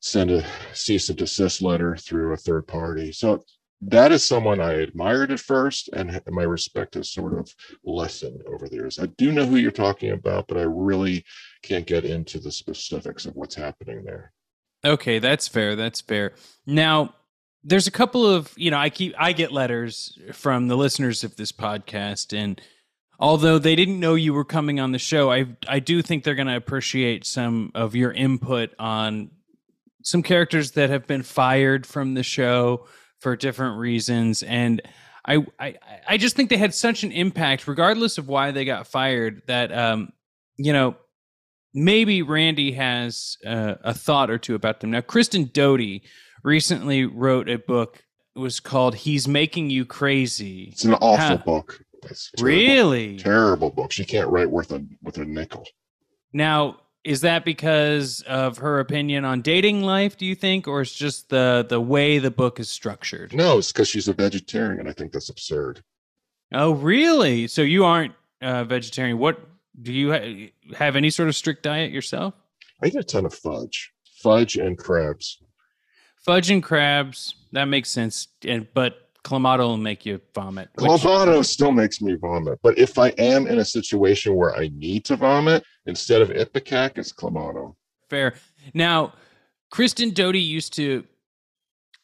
send 0.00 0.30
a 0.30 0.46
cease 0.74 1.08
and 1.08 1.18
desist 1.18 1.60
letter 1.60 1.96
through 1.96 2.32
a 2.32 2.36
third 2.36 2.68
party. 2.68 3.10
So 3.10 3.44
that 3.80 4.12
is 4.12 4.24
someone 4.24 4.60
I 4.60 4.74
admired 4.74 5.32
at 5.32 5.40
first, 5.40 5.88
and 5.92 6.20
my 6.28 6.44
respect 6.44 6.94
has 6.94 7.10
sort 7.10 7.36
of 7.36 7.52
lessened 7.82 8.42
over 8.46 8.68
the 8.68 8.76
years. 8.76 9.00
I 9.00 9.06
do 9.06 9.32
know 9.32 9.44
who 9.44 9.56
you're 9.56 9.72
talking 9.72 10.12
about, 10.12 10.46
but 10.46 10.56
I 10.56 10.62
really 10.62 11.24
can't 11.62 11.84
get 11.84 12.04
into 12.04 12.38
the 12.38 12.52
specifics 12.52 13.26
of 13.26 13.34
what's 13.34 13.56
happening 13.56 14.04
there. 14.04 14.32
Okay, 14.84 15.18
that's 15.18 15.48
fair. 15.48 15.74
That's 15.76 16.00
fair. 16.00 16.34
Now, 16.66 17.14
there's 17.64 17.86
a 17.86 17.90
couple 17.92 18.26
of, 18.26 18.52
you 18.56 18.70
know, 18.70 18.78
I 18.78 18.90
keep 18.90 19.14
I 19.18 19.32
get 19.32 19.50
letters 19.50 20.18
from 20.32 20.68
the 20.68 20.76
listeners 20.76 21.24
of 21.24 21.36
this 21.36 21.50
podcast 21.52 22.36
and 22.36 22.60
although 23.18 23.58
they 23.58 23.74
didn't 23.74 23.98
know 23.98 24.14
you 24.14 24.34
were 24.34 24.44
coming 24.44 24.78
on 24.78 24.92
the 24.92 24.98
show, 24.98 25.32
I 25.32 25.46
I 25.66 25.80
do 25.80 26.02
think 26.02 26.22
they're 26.22 26.34
going 26.34 26.46
to 26.46 26.56
appreciate 26.56 27.26
some 27.26 27.72
of 27.74 27.96
your 27.96 28.12
input 28.12 28.70
on 28.78 29.30
some 30.02 30.22
characters 30.22 30.72
that 30.72 30.90
have 30.90 31.06
been 31.06 31.24
fired 31.24 31.84
from 31.86 32.14
the 32.14 32.22
show 32.22 32.86
for 33.18 33.34
different 33.34 33.78
reasons 33.78 34.42
and 34.42 34.80
I, 35.24 35.44
I 35.58 35.74
I 36.08 36.16
just 36.16 36.36
think 36.36 36.50
they 36.50 36.58
had 36.58 36.74
such 36.74 37.02
an 37.02 37.10
impact 37.10 37.66
regardless 37.66 38.16
of 38.18 38.28
why 38.28 38.52
they 38.52 38.64
got 38.64 38.86
fired 38.86 39.42
that 39.46 39.76
um 39.76 40.12
you 40.56 40.72
know 40.72 40.94
maybe 41.76 42.22
Randy 42.22 42.72
has 42.72 43.36
uh, 43.46 43.74
a 43.84 43.94
thought 43.94 44.30
or 44.30 44.38
two 44.38 44.56
about 44.56 44.80
them. 44.80 44.90
Now, 44.90 45.02
Kristen 45.02 45.50
Doute 45.52 46.00
recently 46.42 47.04
wrote 47.04 47.48
a 47.48 47.58
book. 47.58 48.02
It 48.34 48.40
was 48.40 48.58
called 48.58 48.96
"He's 48.96 49.28
Making 49.28 49.70
You 49.70 49.84
Crazy." 49.84 50.70
It's 50.72 50.84
an 50.84 50.94
awful 50.94 51.16
Huh. 51.16 51.36
book. 51.44 51.80
It's 52.10 52.30
terrible. 52.36 52.56
Really? 52.56 53.16
terrible 53.18 53.70
book. 53.70 53.92
She 53.92 54.04
can't 54.04 54.28
write 54.28 54.50
worth 54.50 54.72
a 54.72 54.84
with 55.02 55.18
a 55.18 55.24
nickel. 55.24 55.64
Now, 56.32 56.78
is 57.04 57.20
that 57.22 57.44
because 57.44 58.22
of 58.22 58.58
her 58.58 58.80
opinion 58.80 59.24
on 59.24 59.40
dating 59.42 59.82
life? 59.82 60.16
Do 60.16 60.26
you 60.26 60.34
think, 60.34 60.66
or 60.68 60.80
it's 60.82 60.94
just 60.94 61.28
the 61.30 61.64
the 61.68 61.80
way 61.80 62.18
the 62.18 62.30
book 62.30 62.58
is 62.60 62.68
structured? 62.70 63.32
No, 63.34 63.58
it's 63.58 63.72
because 63.72 63.88
she's 63.88 64.08
a 64.08 64.12
vegetarian. 64.12 64.86
I 64.88 64.92
think 64.92 65.12
that's 65.12 65.28
absurd. 65.30 65.82
Oh, 66.52 66.72
really? 66.72 67.46
So 67.48 67.62
you 67.62 67.84
aren't 67.84 68.14
uh, 68.40 68.64
vegetarian? 68.64 69.18
What 69.18 69.40
do 69.82 69.92
you 69.92 70.12
ha- 70.12 70.50
have 70.76 70.96
any 70.96 71.10
sort 71.10 71.28
of 71.28 71.36
strict 71.36 71.62
diet 71.62 71.92
yourself? 71.92 72.34
I 72.82 72.86
eat 72.88 72.94
a 72.94 73.02
ton 73.02 73.24
of 73.26 73.34
fudge, 73.34 73.92
fudge 74.22 74.56
and 74.56 74.76
crabs. 74.76 75.38
Fudge 76.24 76.50
and 76.50 76.62
crabs. 76.62 77.34
That 77.52 77.66
makes 77.66 77.88
sense. 77.90 78.28
And 78.44 78.66
but 78.74 79.08
clamato 79.24 79.60
will 79.60 79.76
make 79.76 80.04
you 80.06 80.20
vomit. 80.34 80.68
which- 80.74 80.84
Clamato 80.90 81.44
still 81.44 81.72
makes 81.72 82.00
me 82.00 82.14
vomit, 82.14 82.58
but 82.62 82.78
if 82.78 82.98
I 82.98 83.08
am 83.10 83.46
in 83.46 83.58
a 83.58 83.64
situation 83.64 84.34
where 84.34 84.54
I 84.56 84.70
need 84.74 85.04
to 85.06 85.16
vomit, 85.16 85.64
instead 85.86 86.22
of 86.22 86.28
ipecac, 86.30 86.98
it's 86.98 87.12
clamato. 87.12 87.74
Fair. 88.08 88.34
Now, 88.74 89.14
Kristen 89.70 90.10
Doute 90.12 90.36
used 90.36 90.72
to 90.74 91.04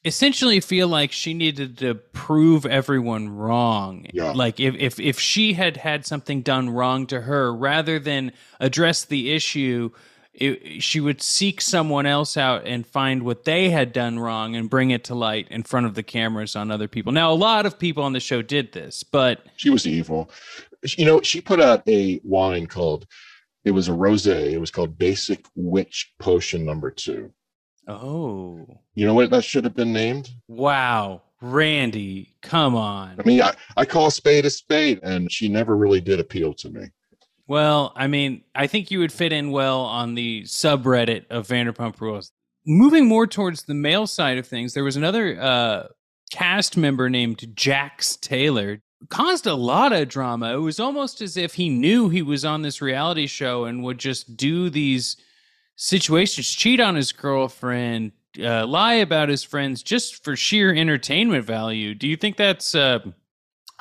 essentially 0.05 0.61
feel 0.61 0.89
like 0.89 1.13
she 1.13 1.35
needed 1.35 1.79
to 1.79 1.95
prove 1.95 2.67
everyone 2.67 3.29
wrong. 3.29 4.07
Yeah. 4.13 4.33
Like 4.33 4.59
if, 4.59 4.75
if 4.77 5.01
if 5.01 5.21
she 5.21 5.55
had 5.55 5.77
had 5.77 6.07
something 6.07 6.43
done 6.43 6.71
wrong 6.71 7.07
to 7.09 7.23
her, 7.23 7.55
rather 7.55 7.99
than 7.99 8.33
address 8.61 9.05
the 9.05 9.33
issue 9.33 9.91
it, 10.35 10.83
she 10.83 11.01
would 11.01 11.21
seek 11.21 11.61
someone 11.61 12.07
else 12.07 12.37
out 12.37 12.67
and 12.67 12.87
find 12.87 13.23
what 13.23 13.45
they 13.45 13.71
had 13.71 13.93
done 13.93 14.19
wrong 14.19 14.57
and 14.57 14.71
bring 14.71 14.91
it 14.91 15.05
to 15.05 15.15
light 15.15 15.47
in 15.51 15.63
front 15.63 15.87
of 15.87 15.95
the 15.95 16.03
cameras 16.03 16.57
on 16.57 16.71
other 16.71 16.89
people. 16.89 17.13
Now, 17.13 17.31
a 17.31 17.35
lot 17.35 17.67
of 17.67 17.79
people 17.79 18.03
on 18.03 18.13
the 18.13 18.21
show 18.21 18.41
did 18.43 18.73
this, 18.73 19.03
but 19.03 19.45
she 19.57 19.71
was 19.71 19.87
evil. 19.87 20.31
You 20.97 21.05
know, 21.05 21.21
she 21.21 21.41
put 21.41 21.61
out 21.61 21.87
a 21.87 22.21
wine 22.25 22.67
called 22.67 23.07
it 23.65 23.71
was 23.71 23.89
a 23.89 23.93
rosé. 23.93 24.53
It 24.53 24.59
was 24.59 24.71
called 24.73 24.99
Basic 24.99 25.45
Witch 25.55 26.13
Potion 26.19 26.65
Number 26.65 26.91
Two. 26.91 27.33
Oh, 27.89 28.67
you 28.95 29.07
know 29.07 29.15
what 29.15 29.31
that 29.31 29.45
should 29.45 29.65
have 29.65 29.75
been 29.75 29.93
named? 29.93 30.31
Wow, 30.49 31.23
Randy, 31.41 32.37
come 32.43 32.77
on. 32.77 33.17
I 33.19 33.23
mean, 33.27 33.43
I, 33.43 33.55
I 33.77 33.85
call 33.85 34.07
a 34.07 34.11
spade 34.13 34.45
a 34.45 34.51
spade, 34.51 35.01
and 35.03 35.31
she 35.31 35.49
never 35.49 35.77
really 35.77 36.01
did 36.01 36.21
appeal 36.21 36.55
to 36.55 36.71
me. 36.71 36.91
Well, 37.49 37.93
I 37.97 38.07
mean, 38.07 38.45
I 38.55 38.67
think 38.67 38.91
you 38.91 39.01
would 39.01 39.13
fit 39.13 39.33
in 39.33 39.51
well 39.51 39.81
on 39.81 40.15
the 40.15 40.43
subreddit 40.45 41.27
of 41.29 41.49
Vanderpump 41.49 42.01
Rules. 42.01 42.33
Moving 42.65 43.07
more 43.07 43.27
towards 43.27 43.65
the 43.65 43.75
male 43.75 44.07
side 44.07 44.39
of 44.39 44.47
things, 44.47 44.75
there 44.75 44.85
was 44.85 44.97
another 44.97 45.41
uh, 45.41 45.89
cast 46.31 46.77
member 46.77 47.11
named 47.11 47.55
Jax 47.57 48.17
Taylor. 48.17 48.81
Caused 49.09 49.47
a 49.47 49.55
lot 49.55 49.93
of 49.93 50.09
drama. 50.09 50.55
It 50.55 50.61
was 50.61 50.79
almost 50.79 51.21
as 51.21 51.37
if 51.37 51.55
he 51.55 51.69
knew 51.69 52.09
he 52.09 52.23
was 52.23 52.45
on 52.45 52.63
this 52.63 52.81
reality 52.81 53.27
show 53.27 53.65
and 53.65 53.83
would 53.83 53.99
just 53.99 54.37
do 54.37 54.71
these 54.71 55.17
situations, 55.77 56.49
cheat 56.51 56.81
on 56.81 56.95
his 56.95 57.13
girlfriend, 57.13 58.13
uh, 58.43 58.67
lie 58.67 58.95
about 58.95 59.29
his 59.29 59.43
friends 59.43 59.83
just 59.83 60.25
for 60.25 60.37
sheer 60.37 60.75
entertainment 60.75 61.45
value. 61.45 61.95
Do 61.95 62.09
you 62.09 62.17
think 62.17 62.37
that's 62.37 62.75
uh, 62.75 63.01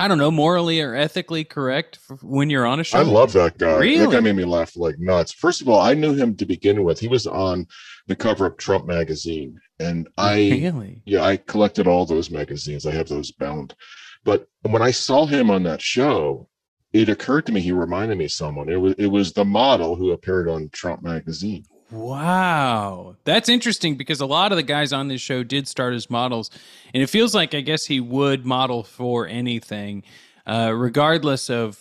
I 0.02 0.08
don't 0.08 0.18
know, 0.18 0.32
morally 0.32 0.82
or 0.82 0.96
ethically 0.96 1.44
correct 1.44 2.00
when 2.24 2.50
you're 2.50 2.66
on 2.66 2.80
a 2.80 2.84
show? 2.84 2.98
I 2.98 3.04
love 3.04 3.34
that 3.34 3.60
guy. 3.60 3.78
Really? 3.78 4.06
That 4.06 4.12
guy 4.12 4.20
made 4.20 4.36
me 4.36 4.46
laugh 4.46 4.76
like 4.76 4.98
nuts. 4.98 5.32
First 5.32 5.62
of 5.62 5.70
all, 5.70 5.80
I 5.80 5.94
knew 5.94 6.16
him 6.16 6.36
to 6.38 6.46
begin 6.48 6.84
with. 6.84 7.00
He 7.00 7.08
was 7.08 7.28
on 7.28 7.68
the 8.08 8.16
cover 8.16 8.48
of 8.48 8.58
Trump 8.58 8.88
magazine, 8.88 9.60
and 9.80 10.08
I 10.18 10.34
really, 10.34 11.04
yeah, 11.06 11.22
I 11.22 11.38
collected 11.38 11.88
all 11.88 12.08
those 12.08 12.32
magazines. 12.32 12.88
I 12.88 12.92
have 12.94 13.10
those 13.10 13.32
bound. 13.32 13.76
But 14.24 14.48
when 14.64 14.82
I 14.82 14.90
saw 14.90 15.28
him 15.28 15.52
on 15.52 15.62
that 15.64 15.84
show, 15.84 16.48
it 16.94 17.08
occurred 17.08 17.46
to 17.46 17.52
me 17.52 17.62
he 17.62 17.72
reminded 17.72 18.18
me 18.18 18.26
of 18.26 18.32
someone. 18.32 18.70
It 18.70 18.82
was 18.82 18.96
it 18.98 19.08
was 19.08 19.34
the 19.34 19.46
model 19.46 19.96
who 19.96 20.12
appeared 20.12 20.50
on 20.50 20.70
Trump 20.70 21.04
magazine. 21.04 21.64
Wow. 21.92 23.18
That's 23.26 23.50
interesting 23.50 23.96
because 23.96 24.22
a 24.22 24.26
lot 24.26 24.52
of 24.52 24.56
the 24.56 24.64
guys 24.64 24.94
on 24.94 25.10
this 25.10 25.22
show 25.22 25.44
did 25.44 25.68
start 25.68 25.94
as 25.94 26.10
models. 26.10 26.50
And 26.94 27.04
it 27.04 27.08
feels 27.08 27.36
like, 27.36 27.54
I 27.54 27.62
guess, 27.62 27.86
he 27.86 28.00
would 28.00 28.46
model 28.46 28.84
for 28.84 29.28
anything, 29.28 30.04
uh, 30.48 30.74
regardless 30.74 31.50
of, 31.50 31.78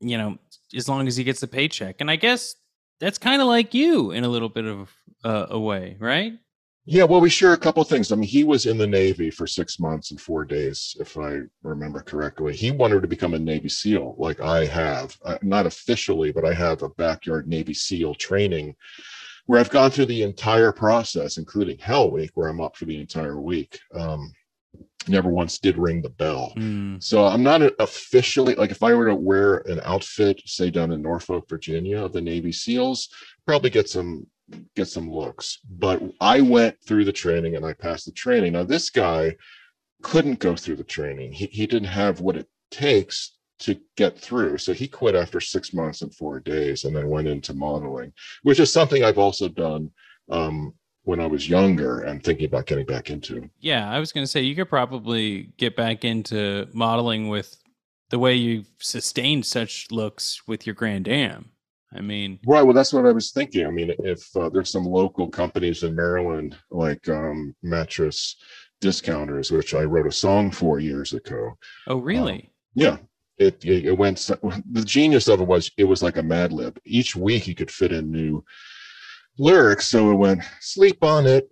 you 0.00 0.16
know, 0.16 0.38
as 0.74 0.88
long 0.88 1.08
as 1.08 1.16
he 1.16 1.24
gets 1.24 1.40
the 1.40 1.48
paycheck. 1.48 1.96
And 2.00 2.10
I 2.10 2.16
guess 2.16 2.54
that's 3.00 3.18
kind 3.18 3.42
of 3.42 3.48
like 3.48 3.74
you 3.74 4.12
in 4.12 4.24
a 4.24 4.28
little 4.28 4.48
bit 4.48 4.64
of 4.64 4.92
uh, 5.24 5.46
a 5.50 5.58
way, 5.58 5.96
right? 5.98 6.32
Yeah, 6.90 7.04
well, 7.04 7.20
we 7.20 7.28
share 7.28 7.52
a 7.52 7.58
couple 7.58 7.84
things. 7.84 8.10
I 8.10 8.16
mean, 8.16 8.26
he 8.26 8.44
was 8.44 8.64
in 8.64 8.78
the 8.78 8.86
Navy 8.86 9.30
for 9.30 9.46
six 9.46 9.78
months 9.78 10.10
and 10.10 10.18
four 10.18 10.46
days, 10.46 10.96
if 10.98 11.18
I 11.18 11.40
remember 11.62 12.00
correctly. 12.00 12.56
He 12.56 12.70
wanted 12.70 13.02
to 13.02 13.08
become 13.08 13.34
a 13.34 13.38
Navy 13.38 13.68
SEAL, 13.68 14.14
like 14.16 14.40
I 14.40 14.64
have, 14.64 15.14
uh, 15.22 15.36
not 15.42 15.66
officially, 15.66 16.32
but 16.32 16.46
I 16.46 16.54
have 16.54 16.82
a 16.82 16.88
backyard 16.88 17.46
Navy 17.46 17.74
SEAL 17.74 18.14
training 18.14 18.74
where 19.48 19.58
I've 19.58 19.70
gone 19.70 19.90
through 19.90 20.06
the 20.06 20.22
entire 20.22 20.72
process, 20.72 21.38
including 21.38 21.78
Hell 21.78 22.10
Week, 22.10 22.32
where 22.34 22.48
I'm 22.48 22.60
up 22.60 22.76
for 22.76 22.84
the 22.84 23.00
entire 23.00 23.40
week. 23.40 23.80
Um, 23.94 24.30
never 25.08 25.30
once 25.30 25.58
did 25.58 25.78
ring 25.78 26.02
the 26.02 26.10
bell. 26.10 26.52
Mm. 26.58 27.02
So 27.02 27.24
I'm 27.24 27.42
not 27.42 27.62
officially 27.78 28.54
like 28.56 28.70
if 28.70 28.82
I 28.82 28.92
were 28.92 29.06
to 29.06 29.14
wear 29.14 29.62
an 29.66 29.80
outfit, 29.84 30.42
say 30.44 30.68
down 30.68 30.92
in 30.92 31.00
Norfolk, 31.00 31.48
Virginia, 31.48 32.04
of 32.04 32.12
the 32.12 32.20
Navy 32.20 32.52
SEALs, 32.52 33.08
probably 33.46 33.70
get 33.70 33.88
some 33.88 34.26
get 34.76 34.88
some 34.88 35.10
looks. 35.10 35.60
But 35.66 36.02
I 36.20 36.42
went 36.42 36.76
through 36.86 37.06
the 37.06 37.12
training 37.12 37.56
and 37.56 37.64
I 37.64 37.72
passed 37.72 38.04
the 38.04 38.12
training. 38.12 38.52
Now 38.52 38.64
this 38.64 38.90
guy 38.90 39.34
couldn't 40.02 40.40
go 40.40 40.56
through 40.56 40.76
the 40.76 40.84
training. 40.84 41.32
He 41.32 41.46
he 41.46 41.66
didn't 41.66 41.88
have 41.88 42.20
what 42.20 42.36
it 42.36 42.48
takes 42.70 43.37
to 43.60 43.78
get 43.96 44.18
through. 44.18 44.58
So 44.58 44.72
he 44.72 44.86
quit 44.88 45.14
after 45.14 45.40
six 45.40 45.72
months 45.72 46.02
and 46.02 46.14
four 46.14 46.40
days 46.40 46.84
and 46.84 46.94
then 46.94 47.08
went 47.08 47.28
into 47.28 47.54
modeling, 47.54 48.12
which 48.42 48.60
is 48.60 48.72
something 48.72 49.02
I've 49.02 49.18
also 49.18 49.48
done 49.48 49.90
um, 50.30 50.74
when 51.02 51.20
I 51.20 51.26
was 51.26 51.48
younger 51.48 52.00
and 52.00 52.22
thinking 52.22 52.46
about 52.46 52.66
getting 52.66 52.86
back 52.86 53.10
into. 53.10 53.48
Yeah, 53.60 53.90
I 53.90 53.98
was 53.98 54.12
going 54.12 54.24
to 54.24 54.30
say 54.30 54.42
you 54.42 54.54
could 54.54 54.68
probably 54.68 55.52
get 55.56 55.76
back 55.76 56.04
into 56.04 56.68
modeling 56.72 57.28
with 57.28 57.56
the 58.10 58.18
way 58.18 58.34
you've 58.34 58.68
sustained 58.78 59.44
such 59.44 59.90
looks 59.90 60.46
with 60.46 60.66
your 60.66 60.74
Grand 60.74 61.08
Am. 61.08 61.50
I 61.94 62.02
mean, 62.02 62.38
right. 62.46 62.62
Well, 62.62 62.74
that's 62.74 62.92
what 62.92 63.06
I 63.06 63.12
was 63.12 63.30
thinking. 63.30 63.66
I 63.66 63.70
mean, 63.70 63.94
if 64.00 64.36
uh, 64.36 64.50
there's 64.50 64.70
some 64.70 64.84
local 64.84 65.28
companies 65.28 65.82
in 65.82 65.94
Maryland 65.94 66.56
like 66.70 67.08
um, 67.08 67.54
Mattress 67.62 68.36
Discounters, 68.80 69.50
which 69.50 69.74
I 69.74 69.84
wrote 69.84 70.06
a 70.06 70.12
song 70.12 70.50
for 70.50 70.80
years 70.80 71.14
ago. 71.14 71.52
Oh, 71.86 71.96
really? 71.96 72.40
Um, 72.42 72.50
yeah, 72.74 72.96
it, 73.38 73.64
it 73.64 73.96
went 73.96 74.18
the 74.18 74.84
genius 74.84 75.28
of 75.28 75.40
it 75.40 75.46
was 75.46 75.70
it 75.76 75.84
was 75.84 76.02
like 76.02 76.16
a 76.16 76.22
mad 76.22 76.52
lib. 76.52 76.78
Each 76.84 77.14
week 77.14 77.44
he 77.44 77.54
could 77.54 77.70
fit 77.70 77.92
in 77.92 78.10
new 78.10 78.44
lyrics 79.38 79.86
so 79.86 80.10
it 80.10 80.14
went 80.14 80.42
sleep 80.60 81.04
on 81.04 81.24
it 81.24 81.48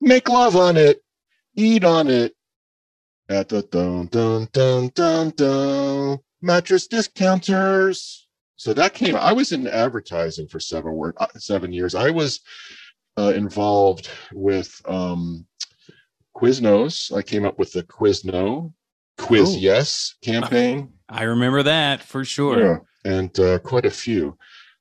make 0.00 0.28
love 0.28 0.56
on 0.56 0.76
it 0.76 1.00
eat 1.56 1.84
on 1.84 2.08
it. 2.08 2.34
At 3.28 3.48
the 3.48 3.62
dun 3.62 4.06
dun 4.06 4.48
dun 4.52 4.90
dun 4.94 5.30
dun 5.30 6.18
mattress 6.40 6.86
discounters. 6.86 8.28
So 8.54 8.72
that 8.72 8.94
came 8.94 9.16
i 9.16 9.32
was 9.32 9.50
in 9.52 9.66
advertising 9.66 10.46
for 10.46 10.60
seven 10.60 10.92
work 10.92 11.16
uh, 11.18 11.26
seven 11.36 11.72
years. 11.72 11.96
I 11.96 12.10
was 12.10 12.40
uh, 13.18 13.32
involved 13.34 14.08
with 14.32 14.80
um 14.86 15.44
quiznos. 16.36 17.14
I 17.16 17.22
came 17.22 17.44
up 17.44 17.58
with 17.58 17.72
the 17.72 17.82
quizno 17.82 18.72
quiz 19.16 19.54
oh. 19.54 19.58
yes 19.58 20.14
campaign 20.22 20.92
I 21.08 21.22
remember 21.24 21.62
that 21.62 22.02
for 22.02 22.24
sure. 22.24 22.84
Yeah, 23.04 23.12
and 23.12 23.38
uh, 23.38 23.58
quite 23.60 23.86
a 23.86 23.90
few. 23.90 24.36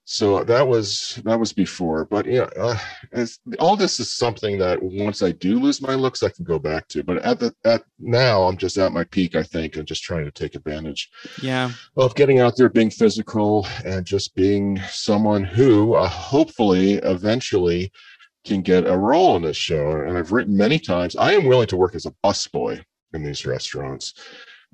So 0.07 0.43
that 0.43 0.67
was 0.67 1.19
that 1.25 1.39
was 1.39 1.51
before, 1.51 2.05
but 2.05 2.27
yeah, 2.27 2.47
uh, 2.59 2.77
all 3.57 3.75
this 3.75 3.99
is 3.99 4.13
something 4.13 4.59
that 4.59 4.81
once 4.81 5.23
I 5.23 5.31
do 5.31 5.59
lose 5.59 5.81
my 5.81 5.95
looks, 5.95 6.21
I 6.21 6.29
can 6.29 6.45
go 6.45 6.59
back 6.59 6.87
to. 6.89 7.03
But 7.03 7.17
at 7.23 7.39
the 7.39 7.55
at 7.63 7.83
now, 7.97 8.43
I'm 8.43 8.55
just 8.55 8.77
at 8.77 8.91
my 8.91 9.03
peak, 9.05 9.35
I 9.35 9.41
think, 9.41 9.77
and 9.77 9.87
just 9.87 10.03
trying 10.03 10.25
to 10.25 10.31
take 10.31 10.53
advantage. 10.53 11.09
Yeah, 11.41 11.71
of 11.97 12.13
getting 12.13 12.39
out 12.39 12.55
there, 12.55 12.69
being 12.69 12.91
physical, 12.91 13.67
and 13.83 14.05
just 14.05 14.35
being 14.35 14.79
someone 14.89 15.43
who 15.43 15.95
uh, 15.95 16.07
hopefully 16.07 16.93
eventually 16.95 17.91
can 18.45 18.61
get 18.61 18.85
a 18.85 18.95
role 18.95 19.35
in 19.37 19.41
this 19.41 19.57
show. 19.57 19.89
And 19.89 20.19
I've 20.19 20.31
written 20.31 20.55
many 20.55 20.77
times. 20.77 21.15
I 21.15 21.33
am 21.33 21.45
willing 21.45 21.67
to 21.67 21.77
work 21.77 21.95
as 21.95 22.05
a 22.05 22.13
busboy 22.23 22.83
in 23.15 23.23
these 23.23 23.45
restaurants. 23.45 24.13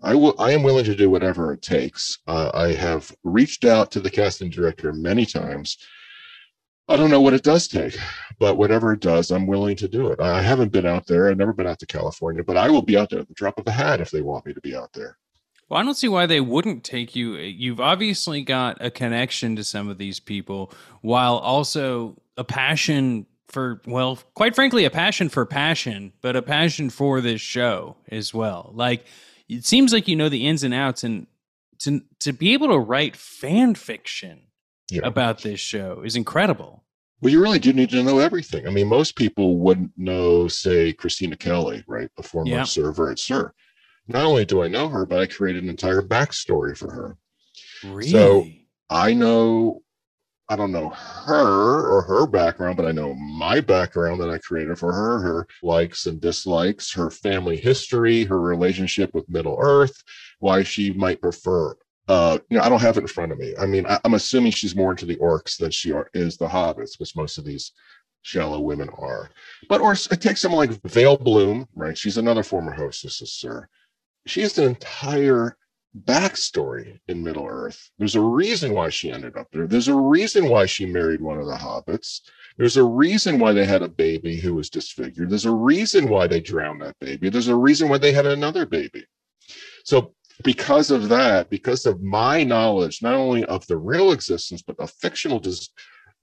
I 0.03 0.15
will. 0.15 0.35
I 0.39 0.51
am 0.51 0.63
willing 0.63 0.85
to 0.85 0.95
do 0.95 1.09
whatever 1.09 1.53
it 1.53 1.61
takes. 1.61 2.19
Uh, 2.27 2.49
I 2.53 2.73
have 2.73 3.11
reached 3.23 3.65
out 3.65 3.91
to 3.91 3.99
the 3.99 4.09
casting 4.09 4.49
director 4.49 4.91
many 4.93 5.25
times. 5.25 5.77
I 6.87 6.97
don't 6.97 7.11
know 7.11 7.21
what 7.21 7.33
it 7.33 7.43
does 7.43 7.67
take, 7.67 7.95
but 8.39 8.57
whatever 8.57 8.91
it 8.91 8.99
does, 8.99 9.31
I'm 9.31 9.47
willing 9.47 9.77
to 9.77 9.87
do 9.87 10.07
it. 10.07 10.19
I 10.19 10.41
haven't 10.41 10.71
been 10.71 10.85
out 10.85 11.07
there. 11.07 11.29
I've 11.29 11.37
never 11.37 11.53
been 11.53 11.67
out 11.67 11.79
to 11.79 11.85
California, 11.85 12.43
but 12.43 12.57
I 12.57 12.69
will 12.69 12.81
be 12.81 12.97
out 12.97 13.09
there 13.09 13.19
at 13.19 13.27
the 13.27 13.33
drop 13.35 13.57
of 13.59 13.67
a 13.67 13.71
hat 13.71 14.01
if 14.01 14.11
they 14.11 14.21
want 14.21 14.45
me 14.45 14.53
to 14.53 14.61
be 14.61 14.75
out 14.75 14.91
there. 14.93 15.17
Well, 15.69 15.79
I 15.79 15.83
don't 15.83 15.95
see 15.95 16.09
why 16.09 16.25
they 16.25 16.41
wouldn't 16.41 16.83
take 16.83 17.15
you. 17.15 17.35
You've 17.35 17.79
obviously 17.79 18.41
got 18.41 18.83
a 18.83 18.91
connection 18.91 19.55
to 19.55 19.63
some 19.63 19.87
of 19.87 19.99
these 19.99 20.19
people, 20.19 20.73
while 20.99 21.37
also 21.37 22.17
a 22.35 22.43
passion 22.43 23.25
for, 23.51 23.81
well, 23.85 24.19
quite 24.33 24.55
frankly, 24.55 24.85
a 24.85 24.89
passion 24.89 25.29
for 25.29 25.45
passion, 25.45 26.13
but 26.21 26.35
a 26.35 26.41
passion 26.41 26.89
for 26.89 27.21
this 27.21 27.41
show 27.41 27.97
as 28.09 28.33
well. 28.33 28.71
Like, 28.73 29.05
it 29.49 29.65
seems 29.65 29.91
like 29.91 30.07
you 30.07 30.15
know 30.15 30.29
the 30.29 30.47
ins 30.47 30.63
and 30.63 30.73
outs 30.73 31.03
and 31.03 31.27
to 31.79 32.01
to 32.19 32.31
be 32.31 32.53
able 32.53 32.69
to 32.69 32.77
write 32.77 33.15
fan 33.15 33.75
fiction 33.75 34.41
yeah. 34.89 35.01
about 35.03 35.41
this 35.41 35.59
show 35.59 36.01
is 36.05 36.15
incredible. 36.15 36.83
Well, 37.21 37.31
you 37.31 37.41
really 37.41 37.59
do 37.59 37.71
need 37.71 37.89
to 37.91 38.03
know 38.03 38.19
everything. 38.19 38.65
I 38.65 38.71
mean, 38.71 38.87
most 38.87 39.15
people 39.15 39.57
wouldn't 39.57 39.91
know, 39.95 40.47
say, 40.47 40.91
Kristina 40.93 41.37
Kelly, 41.37 41.83
right, 41.87 42.09
the 42.17 42.23
former 42.23 42.49
yeah. 42.49 42.63
server 42.63 43.11
at 43.11 43.19
SUR 43.19 43.53
Not 44.07 44.25
only 44.25 44.43
do 44.43 44.63
I 44.63 44.67
know 44.67 44.89
her, 44.89 45.05
but 45.05 45.19
I 45.19 45.27
created 45.27 45.63
an 45.63 45.69
entire 45.69 46.01
backstory 46.01 46.75
for 46.75 46.91
her. 46.91 47.17
Really? 47.83 48.09
So 48.09 48.47
I 48.89 49.13
know 49.13 49.83
I 50.51 50.57
don't 50.57 50.73
know 50.73 50.89
her 50.89 51.87
or 51.87 52.01
her 52.01 52.27
background, 52.27 52.75
but 52.75 52.85
I 52.85 52.91
know 52.91 53.13
my 53.13 53.61
background 53.61 54.19
that 54.19 54.29
I 54.29 54.37
created 54.37 54.77
for 54.77 54.91
her, 54.91 55.19
her 55.19 55.47
likes 55.63 56.07
and 56.07 56.19
dislikes, 56.19 56.91
her 56.91 57.09
family 57.09 57.55
history, 57.55 58.25
her 58.25 58.37
relationship 58.37 59.13
with 59.13 59.29
Middle 59.29 59.57
Earth, 59.61 60.03
why 60.39 60.63
she 60.63 60.91
might 60.91 61.21
prefer. 61.21 61.73
Uh, 62.09 62.39
you 62.49 62.57
know, 62.57 62.63
I 62.65 62.67
don't 62.67 62.81
have 62.81 62.97
it 62.97 63.01
in 63.01 63.07
front 63.07 63.31
of 63.31 63.37
me. 63.37 63.53
I 63.57 63.65
mean, 63.65 63.85
I, 63.85 64.01
am 64.03 64.13
assuming 64.13 64.51
she's 64.51 64.75
more 64.75 64.91
into 64.91 65.05
the 65.05 65.15
orcs 65.15 65.55
than 65.55 65.71
she 65.71 65.93
are, 65.93 66.09
is 66.13 66.35
the 66.35 66.49
hobbits, 66.49 66.99
which 66.99 67.15
most 67.15 67.37
of 67.37 67.45
these 67.45 67.71
shallow 68.21 68.59
women 68.59 68.89
are. 68.89 69.29
But 69.69 69.79
or 69.79 69.93
it 69.93 70.19
takes 70.19 70.41
someone 70.41 70.67
like 70.67 70.81
Vail 70.83 71.15
Bloom, 71.15 71.65
right? 71.75 71.97
She's 71.97 72.17
another 72.17 72.43
former 72.43 72.73
hostess 72.73 73.21
SUR. 73.23 73.69
She 74.27 74.41
has 74.41 74.57
an 74.57 74.65
entire 74.65 75.55
backstory 76.05 76.99
in 77.07 77.23
Middle 77.23 77.47
Earth. 77.47 77.91
There's 77.97 78.15
a 78.15 78.21
reason 78.21 78.73
why 78.73 78.89
she 78.89 79.11
ended 79.11 79.35
up 79.35 79.47
there. 79.51 79.67
There's 79.67 79.87
a 79.87 79.95
reason 79.95 80.49
why 80.49 80.65
she 80.65 80.85
married 80.85 81.21
one 81.21 81.37
of 81.37 81.47
the 81.47 81.55
hobbits. 81.55 82.21
There's 82.57 82.77
a 82.77 82.83
reason 82.83 83.39
why 83.39 83.53
they 83.53 83.65
had 83.65 83.81
a 83.81 83.87
baby 83.87 84.37
who 84.37 84.53
was 84.53 84.69
disfigured. 84.69 85.29
There's 85.29 85.45
a 85.45 85.51
reason 85.51 86.09
why 86.09 86.27
they 86.27 86.39
drowned 86.39 86.81
that 86.81 86.99
baby. 86.99 87.29
There's 87.29 87.47
a 87.47 87.55
reason 87.55 87.89
why 87.89 87.97
they 87.97 88.11
had 88.11 88.25
another 88.25 88.65
baby. 88.65 89.05
So, 89.83 90.13
because 90.43 90.89
of 90.89 91.09
that, 91.09 91.49
because 91.49 91.85
of 91.85 92.01
my 92.01 92.43
knowledge, 92.43 93.03
not 93.03 93.13
only 93.13 93.45
of 93.45 93.65
the 93.67 93.77
real 93.77 94.11
existence, 94.11 94.61
but 94.61 94.77
the 94.77 94.87
fictional 94.87 95.39
dis- 95.39 95.69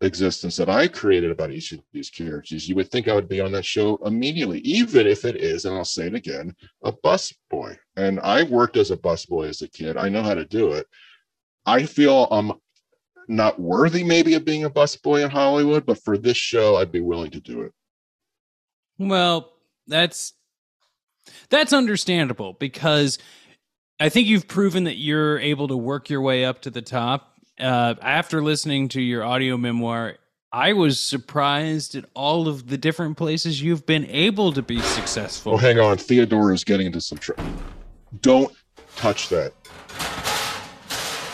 existence 0.00 0.56
that 0.56 0.68
I 0.68 0.86
created 0.86 1.30
about 1.30 1.50
each 1.50 1.72
of 1.72 1.80
these 1.92 2.10
characters, 2.10 2.68
you 2.68 2.74
would 2.76 2.90
think 2.90 3.08
I 3.08 3.14
would 3.14 3.28
be 3.28 3.40
on 3.40 3.52
that 3.52 3.64
show 3.64 3.96
immediately, 4.04 4.60
even 4.60 5.06
if 5.06 5.24
it 5.24 5.36
is, 5.36 5.64
and 5.64 5.76
I'll 5.76 5.84
say 5.84 6.06
it 6.06 6.14
again, 6.14 6.54
a 6.84 6.92
bus 6.92 7.34
boy. 7.50 7.76
And 7.96 8.20
I 8.20 8.44
worked 8.44 8.76
as 8.76 8.90
a 8.90 8.96
bus 8.96 9.26
boy 9.26 9.48
as 9.48 9.62
a 9.62 9.68
kid. 9.68 9.96
I 9.96 10.08
know 10.08 10.22
how 10.22 10.34
to 10.34 10.44
do 10.44 10.72
it. 10.72 10.86
I 11.66 11.84
feel 11.84 12.28
I'm 12.30 12.52
not 13.26 13.60
worthy 13.60 14.04
maybe 14.04 14.34
of 14.34 14.44
being 14.44 14.64
a 14.64 14.70
bus 14.70 14.96
boy 14.96 15.24
in 15.24 15.30
Hollywood, 15.30 15.84
but 15.84 16.02
for 16.02 16.16
this 16.16 16.36
show, 16.36 16.76
I'd 16.76 16.92
be 16.92 17.00
willing 17.00 17.30
to 17.32 17.40
do 17.40 17.62
it. 17.62 17.72
Well, 18.98 19.52
that's 19.86 20.34
that's 21.50 21.72
understandable 21.72 22.54
because 22.54 23.18
I 24.00 24.08
think 24.08 24.28
you've 24.28 24.48
proven 24.48 24.84
that 24.84 24.96
you're 24.96 25.38
able 25.38 25.68
to 25.68 25.76
work 25.76 26.08
your 26.08 26.22
way 26.22 26.44
up 26.44 26.62
to 26.62 26.70
the 26.70 26.82
top 26.82 27.37
uh, 27.60 27.94
after 28.00 28.42
listening 28.42 28.88
to 28.88 29.00
your 29.00 29.24
audio 29.24 29.56
memoir, 29.56 30.16
I 30.52 30.72
was 30.72 30.98
surprised 30.98 31.94
at 31.94 32.06
all 32.14 32.48
of 32.48 32.68
the 32.68 32.78
different 32.78 33.16
places 33.16 33.60
you've 33.60 33.84
been 33.84 34.06
able 34.06 34.52
to 34.52 34.62
be 34.62 34.80
successful. 34.80 35.54
Oh, 35.54 35.56
hang 35.58 35.78
on. 35.78 35.98
Theodore 35.98 36.52
is 36.52 36.64
getting 36.64 36.86
into 36.86 37.00
some 37.00 37.18
trouble. 37.18 37.44
Don't 38.22 38.54
touch 38.96 39.28
that. 39.28 39.52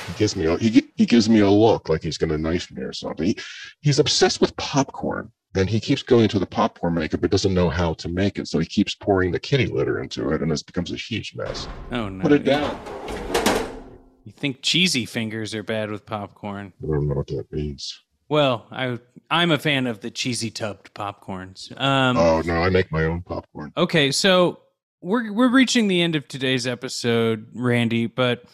He 0.09 0.19
gives 0.19 0.35
me 0.35 0.47
a, 0.47 0.59
he, 0.59 0.91
he 0.97 1.07
gives 1.07 1.29
me 1.29 1.41
a 1.41 1.51
look 1.51 1.89
like 1.89 2.03
he's 2.03 2.19
going 2.19 2.31
to 2.31 2.39
knife 2.39 2.71
me 2.73 2.83
or 2.83 2.93
something. 2.93 3.27
He, 3.27 3.39
he's 3.83 4.01
obsessed 4.01 4.41
with 4.41 4.57
popcorn 4.57 5.31
and 5.55 5.71
he 5.71 5.79
keeps 5.79 6.03
going 6.03 6.29
to 6.29 6.41
the 6.41 6.47
popcorn 6.47 6.95
maker 6.95 7.17
but 7.17 7.31
doesn't 7.31 7.55
know 7.55 7.71
how 7.71 7.95
to 7.95 8.09
make 8.09 8.39
it. 8.41 8.49
So 8.49 8.59
he 8.59 8.67
keeps 8.67 8.97
pouring 8.97 9.31
the 9.31 9.39
kitty 9.39 9.67
litter 9.67 10.03
into 10.03 10.31
it 10.31 10.43
and 10.43 10.51
it 10.51 10.67
becomes 10.67 10.91
a 10.91 10.97
huge 10.97 11.35
mess. 11.37 11.69
Oh 11.93 12.09
no. 12.09 12.23
Put 12.23 12.33
it 12.33 12.45
down. 12.45 12.81
You 14.25 14.33
think 14.33 14.63
cheesy 14.63 15.05
fingers 15.05 15.55
are 15.55 15.63
bad 15.63 15.91
with 15.91 16.07
popcorn? 16.07 16.73
I 16.83 16.87
don't 16.87 17.09
know 17.09 17.15
what 17.15 17.27
that 17.29 17.53
means. 17.53 18.01
Well, 18.29 18.67
I 18.71 18.99
I'm 19.31 19.51
a 19.51 19.59
fan 19.59 19.87
of 19.87 20.01
the 20.01 20.11
cheesy 20.11 20.51
tubbed 20.51 20.95
popcorns. 20.95 21.79
Um, 21.81 22.17
oh 22.17 22.41
no, 22.41 22.63
I 22.63 22.71
make 22.71 22.91
my 22.91 23.05
own 23.05 23.23
popcorn. 23.23 23.73
Okay, 23.77 24.11
so 24.11 24.61
we're 25.01 25.33
we're 25.33 25.51
reaching 25.51 25.89
the 25.89 26.03
end 26.03 26.17
of 26.17 26.27
today's 26.27 26.67
episode, 26.67 27.47
Randy. 27.55 28.07
But 28.07 28.45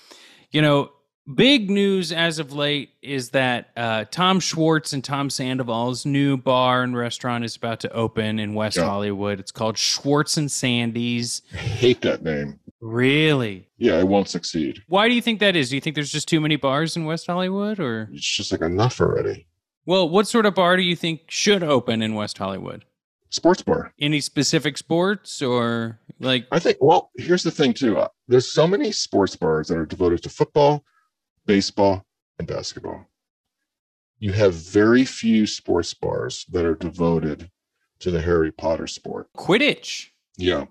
you 0.51 0.61
know, 0.61 0.91
big 1.35 1.71
news 1.71 2.13
as 2.13 2.39
of 2.39 2.53
late 2.53 2.91
is 3.03 3.31
that 3.31 3.71
uh, 3.77 4.05
Tom 4.11 4.41
Schwartz 4.41 4.93
and 4.93 5.05
Tom 5.05 5.31
Sandoval's 5.31 6.05
new 6.05 6.37
bar 6.37 6.83
and 6.83 6.97
restaurant 6.97 7.45
is 7.45 7.57
about 7.57 7.81
to 7.81 7.93
open 7.93 8.39
in 8.39 8.55
West 8.55 8.77
yeah. 8.77 8.85
Hollywood. 8.85 9.41
It's 9.41 9.53
called 9.53 9.79
Schwartz 9.79 10.37
and 10.37 10.51
Sandy's. 10.51 11.43
I 11.55 11.57
hate 11.57 12.03
that 12.03 12.23
name. 12.23 12.59
Really? 12.81 13.69
Yeah, 13.77 13.99
it 13.99 14.09
won't 14.09 14.29
succeed. 14.29 14.83
Why 14.89 15.09
do 15.09 15.15
you 15.15 15.21
think 15.21 15.41
that 15.41 15.57
is? 15.57 15.69
Do 15.69 15.75
you 15.75 15.81
think 15.81 15.95
there's 15.95 16.13
just 16.13 16.29
too 16.29 16.41
many 16.41 16.57
bars 16.57 16.97
in 16.97 17.05
West 17.05 17.27
Hollywood 17.27 17.79
or 17.79 18.09
it's 18.13 18.27
just 18.27 18.53
like 18.53 18.63
enough 18.63 19.01
already? 19.01 19.47
Well, 19.87 20.09
what 20.09 20.27
sort 20.27 20.47
of 20.47 20.55
bar 20.55 20.77
do 20.77 20.83
you 20.83 20.97
think 20.97 21.23
should 21.29 21.63
open 21.63 22.03
in 22.03 22.15
West 22.15 22.39
Hollywood? 22.39 22.85
Sports 23.29 23.63
bar. 23.63 23.93
Any 24.01 24.21
specific 24.21 24.79
sports 24.79 25.43
or 25.43 26.01
like 26.19 26.47
I 26.51 26.59
think 26.59 26.79
well, 26.81 27.11
here's 27.17 27.43
the 27.43 27.51
thing 27.51 27.75
too. 27.75 27.99
Uh, 27.99 28.09
there's 28.29 28.51
so 28.51 28.67
many 28.67 28.93
sports 28.93 29.37
bars 29.37 29.69
that 29.69 29.79
are 29.79 29.87
devoted 29.87 30.23
to 30.23 30.31
football, 30.31 30.85
baseball, 31.47 32.05
and 32.39 32.49
basketball. 32.49 33.07
You 34.19 34.33
have 34.33 34.55
very 34.55 35.05
few 35.05 35.47
sports 35.47 35.95
bars 35.95 36.45
that 36.51 36.65
are 36.65 36.75
devoted 36.75 37.51
to 38.01 38.11
the 38.11 38.21
Harry 38.21 38.53
Potter 38.53 38.87
sport. 38.87 39.29
Quidditch. 39.37 40.09
Yeah. 40.37 40.67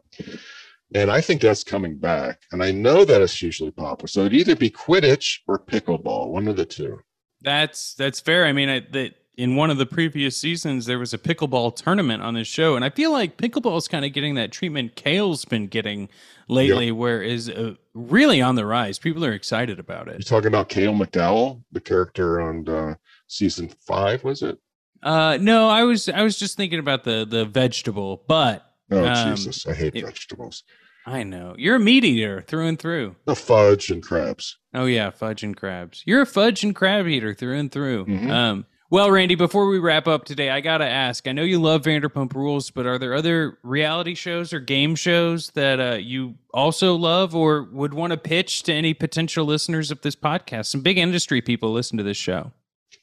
And 0.96 1.12
I 1.12 1.22
think 1.22 1.42
that's 1.42 1.64
coming 1.64 1.98
back. 1.98 2.42
And 2.52 2.64
I 2.64 2.72
know 2.72 3.06
that 3.06 3.22
it's 3.22 3.40
hugely 3.40 3.72
popular. 3.72 4.08
So 4.08 4.22
it'd 4.22 4.34
either 4.34 4.56
be 4.56 4.72
Quidditch 4.72 5.40
or 5.48 5.60
pickleball, 5.60 6.30
one 6.30 6.48
of 6.48 6.56
the 6.56 6.66
two. 6.66 7.00
That's 7.42 7.94
that's 7.94 8.20
fair. 8.20 8.46
I 8.46 8.54
mean, 8.54 8.70
I, 8.70 8.80
that 8.92 9.14
in 9.38 9.56
one 9.56 9.70
of 9.70 9.78
the 9.78 9.86
previous 9.86 10.36
seasons 10.36 10.86
there 10.86 11.00
was 11.00 11.14
a 11.14 11.18
pickleball 11.18 11.76
tournament 11.76 12.22
on 12.22 12.34
this 12.34 12.48
show, 12.48 12.76
and 12.76 12.84
I 12.84 12.90
feel 12.90 13.12
like 13.12 13.38
pickleball 13.38 13.78
is 13.78 13.88
kind 13.88 14.04
of 14.04 14.12
getting 14.12 14.36
that 14.36 14.52
treatment 14.52 14.96
Kale's 14.96 15.46
been 15.46 15.68
getting 15.68 16.10
lately, 16.50 16.88
yep. 16.88 16.96
where 16.96 17.22
is 17.22 17.50
uh, 17.50 17.76
really 17.94 18.42
on 18.42 18.56
the 18.56 18.66
rise. 18.66 19.00
People 19.00 19.24
are 19.24 19.32
excited 19.32 19.80
about 19.80 20.10
it. 20.10 20.16
You're 20.16 20.22
talking 20.22 20.48
about 20.48 20.68
Kale 20.68 20.94
McDowell, 20.94 21.64
the 21.72 21.80
character 21.80 22.42
on 22.42 22.68
uh, 22.68 22.96
season 23.28 23.70
five? 23.88 24.24
Was 24.26 24.42
it? 24.42 24.58
Uh, 25.02 25.38
no, 25.40 25.70
I 25.70 25.84
was 25.84 26.10
I 26.10 26.24
was 26.24 26.38
just 26.38 26.58
thinking 26.58 26.80
about 26.80 27.06
the 27.06 27.26
the 27.26 27.46
vegetable, 27.46 28.24
but 28.28 28.69
Oh 28.92 29.06
um, 29.06 29.36
Jesus, 29.36 29.66
I 29.68 29.74
hate 29.74 29.96
it, 29.96 30.06
vegetables. 30.06 30.64
I 31.06 31.24
know 31.24 31.56
you're 31.58 31.78
a 31.78 31.80
meat 31.80 32.04
eater 32.04 32.42
through 32.42 32.68
and 32.68 32.78
through. 32.78 33.16
The 33.26 33.36
fudge 33.36 33.90
and 33.90 34.04
crabs. 34.04 34.58
Oh 34.74 34.86
yeah, 34.86 35.10
fudge 35.10 35.44
and 35.44 35.56
crabs. 35.56 36.04
You're 36.06 36.22
a 36.22 36.26
fudge 36.26 36.64
and 36.64 36.76
crab 36.76 37.08
eater 37.08 37.34
through 37.34 37.58
and 37.58 37.72
through. 37.72 38.06
Mm-hmm. 38.06 38.30
Um, 38.30 38.66
well, 38.92 39.12
Randy, 39.12 39.36
before 39.36 39.68
we 39.68 39.78
wrap 39.78 40.08
up 40.08 40.26
today, 40.26 40.50
I 40.50 40.62
gotta 40.62 40.88
ask. 40.88 41.28
I 41.28 41.32
know 41.32 41.44
you 41.44 41.60
love 41.60 41.84
Vanderpump 41.84 42.34
Rules, 42.34 42.72
but 42.72 42.88
are 42.88 42.98
there 42.98 43.14
other 43.14 43.60
reality 43.62 44.16
shows 44.16 44.52
or 44.52 44.60
game 44.60 44.96
shows 44.96 45.52
that 45.52 45.80
uh, 45.80 45.98
you 45.98 46.36
also 46.56 46.96
love 46.96 47.36
or 47.36 47.64
would 47.72 47.94
want 47.94 48.12
to 48.12 48.18
pitch 48.18 48.64
to 48.64 48.74
any 48.74 48.96
potential 48.96 49.46
listeners 49.46 49.92
of 49.92 50.02
this 50.02 50.16
podcast? 50.16 50.68
Some 50.68 50.82
big 50.82 50.98
industry 50.98 51.40
people 51.40 51.72
listen 51.72 51.98
to 51.98 52.04
this 52.04 52.18
show. 52.18 52.52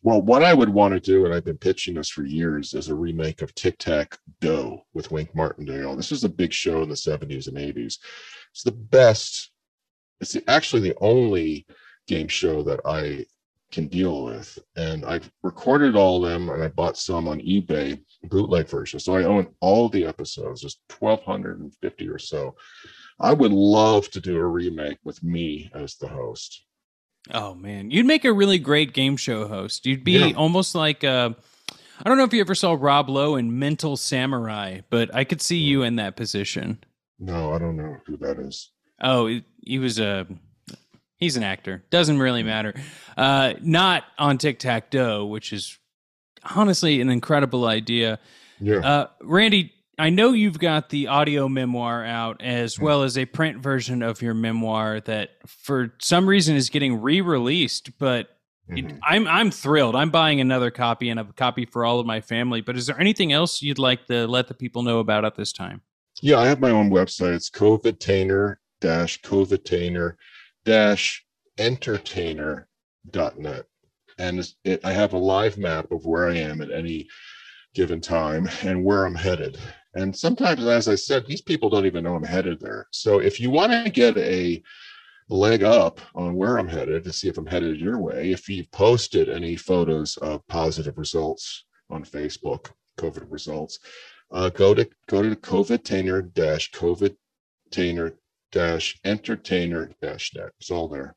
Well, 0.02 0.22
what 0.22 0.44
I 0.44 0.54
would 0.54 0.68
want 0.68 0.94
to 0.94 1.00
do, 1.00 1.24
and 1.24 1.34
I've 1.34 1.44
been 1.44 1.58
pitching 1.58 1.94
this 1.94 2.08
for 2.08 2.24
years, 2.24 2.74
is 2.74 2.88
a 2.88 2.94
remake 2.94 3.42
of 3.42 3.54
Tic 3.54 3.78
Tac 3.78 4.18
Dough 4.40 4.84
with 4.94 5.10
Wink 5.10 5.34
Martindale. 5.34 5.96
This 5.96 6.10
was 6.10 6.24
a 6.24 6.28
big 6.28 6.52
show 6.52 6.82
in 6.82 6.88
the 6.88 6.94
70s 6.94 7.48
and 7.48 7.56
80s. 7.56 7.98
It's 8.52 8.62
the 8.64 8.72
best, 8.72 9.50
it's 10.20 10.36
actually 10.48 10.82
the 10.82 10.96
only 11.00 11.66
game 12.06 12.28
show 12.28 12.62
that 12.62 12.80
I 12.84 13.26
can 13.72 13.88
deal 13.88 14.24
with. 14.24 14.58
And 14.76 15.04
I've 15.04 15.30
recorded 15.42 15.96
all 15.96 16.24
of 16.24 16.30
them 16.30 16.50
and 16.50 16.62
I 16.62 16.68
bought 16.68 16.96
some 16.96 17.28
on 17.28 17.40
eBay, 17.40 18.00
bootleg 18.24 18.68
version. 18.68 19.00
So 19.00 19.16
I 19.16 19.24
own 19.24 19.48
all 19.60 19.88
the 19.88 20.06
episodes, 20.06 20.62
just 20.62 20.80
1,250 20.98 22.08
or 22.08 22.18
so. 22.18 22.54
I 23.18 23.32
would 23.32 23.52
love 23.52 24.10
to 24.10 24.20
do 24.20 24.36
a 24.36 24.46
remake 24.46 24.98
with 25.04 25.22
me 25.22 25.70
as 25.74 25.96
the 25.96 26.08
host. 26.08 26.65
Oh 27.32 27.54
man, 27.54 27.90
you'd 27.90 28.06
make 28.06 28.24
a 28.24 28.32
really 28.32 28.58
great 28.58 28.92
game 28.92 29.16
show 29.16 29.48
host. 29.48 29.86
You'd 29.86 30.04
be 30.04 30.12
yeah. 30.12 30.36
almost 30.36 30.74
like 30.74 31.02
uh, 31.02 31.30
I 31.98 32.08
don't 32.08 32.18
know 32.18 32.24
if 32.24 32.32
you 32.32 32.40
ever 32.40 32.54
saw 32.54 32.76
Rob 32.78 33.08
Lowe 33.08 33.36
in 33.36 33.58
Mental 33.58 33.96
Samurai, 33.96 34.80
but 34.90 35.14
I 35.14 35.24
could 35.24 35.40
see 35.40 35.58
you 35.58 35.82
in 35.82 35.96
that 35.96 36.16
position. 36.16 36.82
No, 37.18 37.52
I 37.52 37.58
don't 37.58 37.76
know 37.76 37.96
who 38.06 38.16
that 38.18 38.38
is. 38.38 38.70
Oh, 39.00 39.40
he 39.62 39.78
was 39.78 39.98
a 39.98 40.26
he's 41.16 41.36
an 41.36 41.42
actor. 41.42 41.84
Doesn't 41.90 42.18
really 42.18 42.42
matter. 42.42 42.74
Uh, 43.16 43.54
not 43.60 44.04
on 44.18 44.38
Tic 44.38 44.58
Tac 44.58 44.90
Dough, 44.90 45.26
which 45.26 45.52
is 45.52 45.78
honestly 46.54 47.00
an 47.00 47.08
incredible 47.08 47.66
idea. 47.66 48.18
Yeah. 48.60 48.78
Uh, 48.78 49.06
Randy, 49.22 49.72
I 49.98 50.10
know 50.10 50.32
you've 50.32 50.58
got 50.58 50.90
the 50.90 51.06
audio 51.06 51.48
memoir 51.48 52.04
out 52.04 52.42
as 52.42 52.76
hmm. 52.76 52.84
well 52.84 53.02
as 53.02 53.16
a 53.16 53.24
print 53.24 53.58
version 53.58 54.02
of 54.02 54.22
your 54.22 54.34
memoir 54.34 55.00
that 55.00 55.30
for 55.46 55.94
some 56.00 56.28
reason 56.28 56.56
is 56.56 56.70
getting 56.70 57.00
re-released, 57.00 57.98
but 57.98 58.28
mm-hmm. 58.70 58.98
I'm 59.02 59.26
I'm 59.26 59.50
thrilled. 59.50 59.96
I'm 59.96 60.10
buying 60.10 60.40
another 60.40 60.70
copy 60.70 61.08
and 61.08 61.20
a 61.20 61.24
copy 61.24 61.64
for 61.64 61.84
all 61.84 61.98
of 61.98 62.06
my 62.06 62.20
family. 62.20 62.60
But 62.60 62.76
is 62.76 62.86
there 62.86 63.00
anything 63.00 63.32
else 63.32 63.62
you'd 63.62 63.78
like 63.78 64.06
to 64.06 64.26
let 64.26 64.48
the 64.48 64.54
people 64.54 64.82
know 64.82 64.98
about 64.98 65.24
at 65.24 65.36
this 65.36 65.52
time? 65.52 65.82
Yeah, 66.22 66.38
I 66.38 66.46
have 66.46 66.60
my 66.60 66.70
own 66.70 66.90
website. 66.90 67.34
It's 67.34 67.50
covidtainer 67.50 68.56
dash 68.80 69.20
covidtainer 69.22 70.14
dash 70.64 71.24
entertainer.net. 71.58 73.64
And 74.18 74.54
it, 74.64 74.84
I 74.84 74.92
have 74.92 75.12
a 75.12 75.18
live 75.18 75.58
map 75.58 75.90
of 75.90 76.06
where 76.06 76.28
I 76.28 76.36
am 76.36 76.60
at 76.60 76.70
any 76.70 77.08
given 77.74 78.00
time 78.00 78.48
and 78.62 78.84
where 78.84 79.04
I'm 79.04 79.14
headed. 79.14 79.58
And 79.96 80.14
sometimes, 80.14 80.62
as 80.64 80.88
I 80.88 80.94
said, 80.94 81.26
these 81.26 81.40
people 81.40 81.70
don't 81.70 81.86
even 81.86 82.04
know 82.04 82.14
I'm 82.14 82.22
headed 82.22 82.60
there. 82.60 82.86
So 82.90 83.18
if 83.18 83.40
you 83.40 83.48
want 83.48 83.72
to 83.72 83.90
get 83.90 84.16
a 84.18 84.62
leg 85.30 85.62
up 85.62 86.00
on 86.14 86.34
where 86.34 86.58
I'm 86.58 86.68
headed 86.68 87.02
to 87.04 87.12
see 87.14 87.28
if 87.28 87.38
I'm 87.38 87.46
headed 87.46 87.80
your 87.80 87.98
way, 87.98 88.30
if 88.30 88.46
you've 88.46 88.70
posted 88.72 89.30
any 89.30 89.56
photos 89.56 90.18
of 90.18 90.46
positive 90.48 90.98
results 90.98 91.64
on 91.88 92.04
Facebook, 92.04 92.70
COVID 92.98 93.24
results, 93.30 93.78
uh, 94.32 94.50
go 94.50 94.74
to 94.74 94.86
go 95.08 95.22
to 95.22 95.34
COVIDtainer 95.34 96.32
dash 96.34 96.70
COVIDtainer 96.72 98.12
dash 98.52 99.00
entertainer 99.02 99.90
dash 100.02 100.34
net. 100.34 100.50
It's 100.60 100.70
all 100.70 100.88
there. 100.88 101.14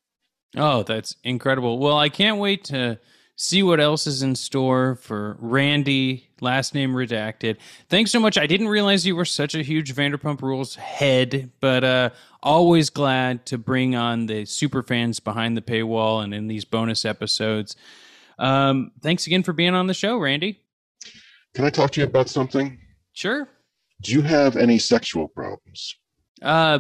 Oh, 0.56 0.84
that's 0.84 1.18
incredible. 1.26 1.80
Well, 1.80 1.98
I 1.98 2.08
can't 2.08 2.40
wait 2.40 2.64
to 2.66 2.98
see 3.40 3.64
what 3.64 3.80
else 3.80 4.06
is 4.06 4.22
in 4.22 4.36
store 4.36 4.96
for 5.02 5.38
Randy, 5.40 6.30
last 6.42 6.74
name 6.74 6.94
redacted. 6.94 7.58
Thanks 7.88 8.12
so 8.12 8.20
much. 8.20 8.38
I 8.38 8.48
didn't 8.48 8.68
realize 8.68 9.06
you 9.06 9.16
were 9.16 9.26
such 9.26 9.56
a 9.56 9.62
huge 9.62 9.96
Vanderpump 9.96 10.42
Rules 10.42 10.76
head, 10.76 11.50
but 11.62 11.84
uh, 11.84 12.10
Always 12.42 12.90
glad 12.90 13.46
to 13.48 13.58
bring 13.58 13.96
on 13.96 14.28
the 14.28 14.46
super 14.46 14.82
fans 14.82 15.20
behind 15.20 15.58
the 15.58 15.62
paywall 15.62 16.24
and 16.24 16.34
in 16.34 16.48
these 16.48 16.64
bonus 16.64 17.04
episodes. 17.04 17.76
Um, 18.38 18.92
thanks 19.02 19.28
again 19.28 19.44
for 19.44 19.52
being 19.52 19.76
on 19.76 19.88
the 19.88 19.94
show, 19.94 20.18
Randy. 20.18 20.62
Can 21.54 21.66
I 21.66 21.70
talk 21.70 21.92
to 21.92 22.02
you 22.02 22.08
about 22.08 22.30
something? 22.30 22.80
Sure. 23.12 23.50
Do 24.02 24.14
you 24.14 24.22
have 24.22 24.56
any 24.56 24.78
sexual 24.78 25.28
problems? 25.28 25.96
Uh, 26.42 26.80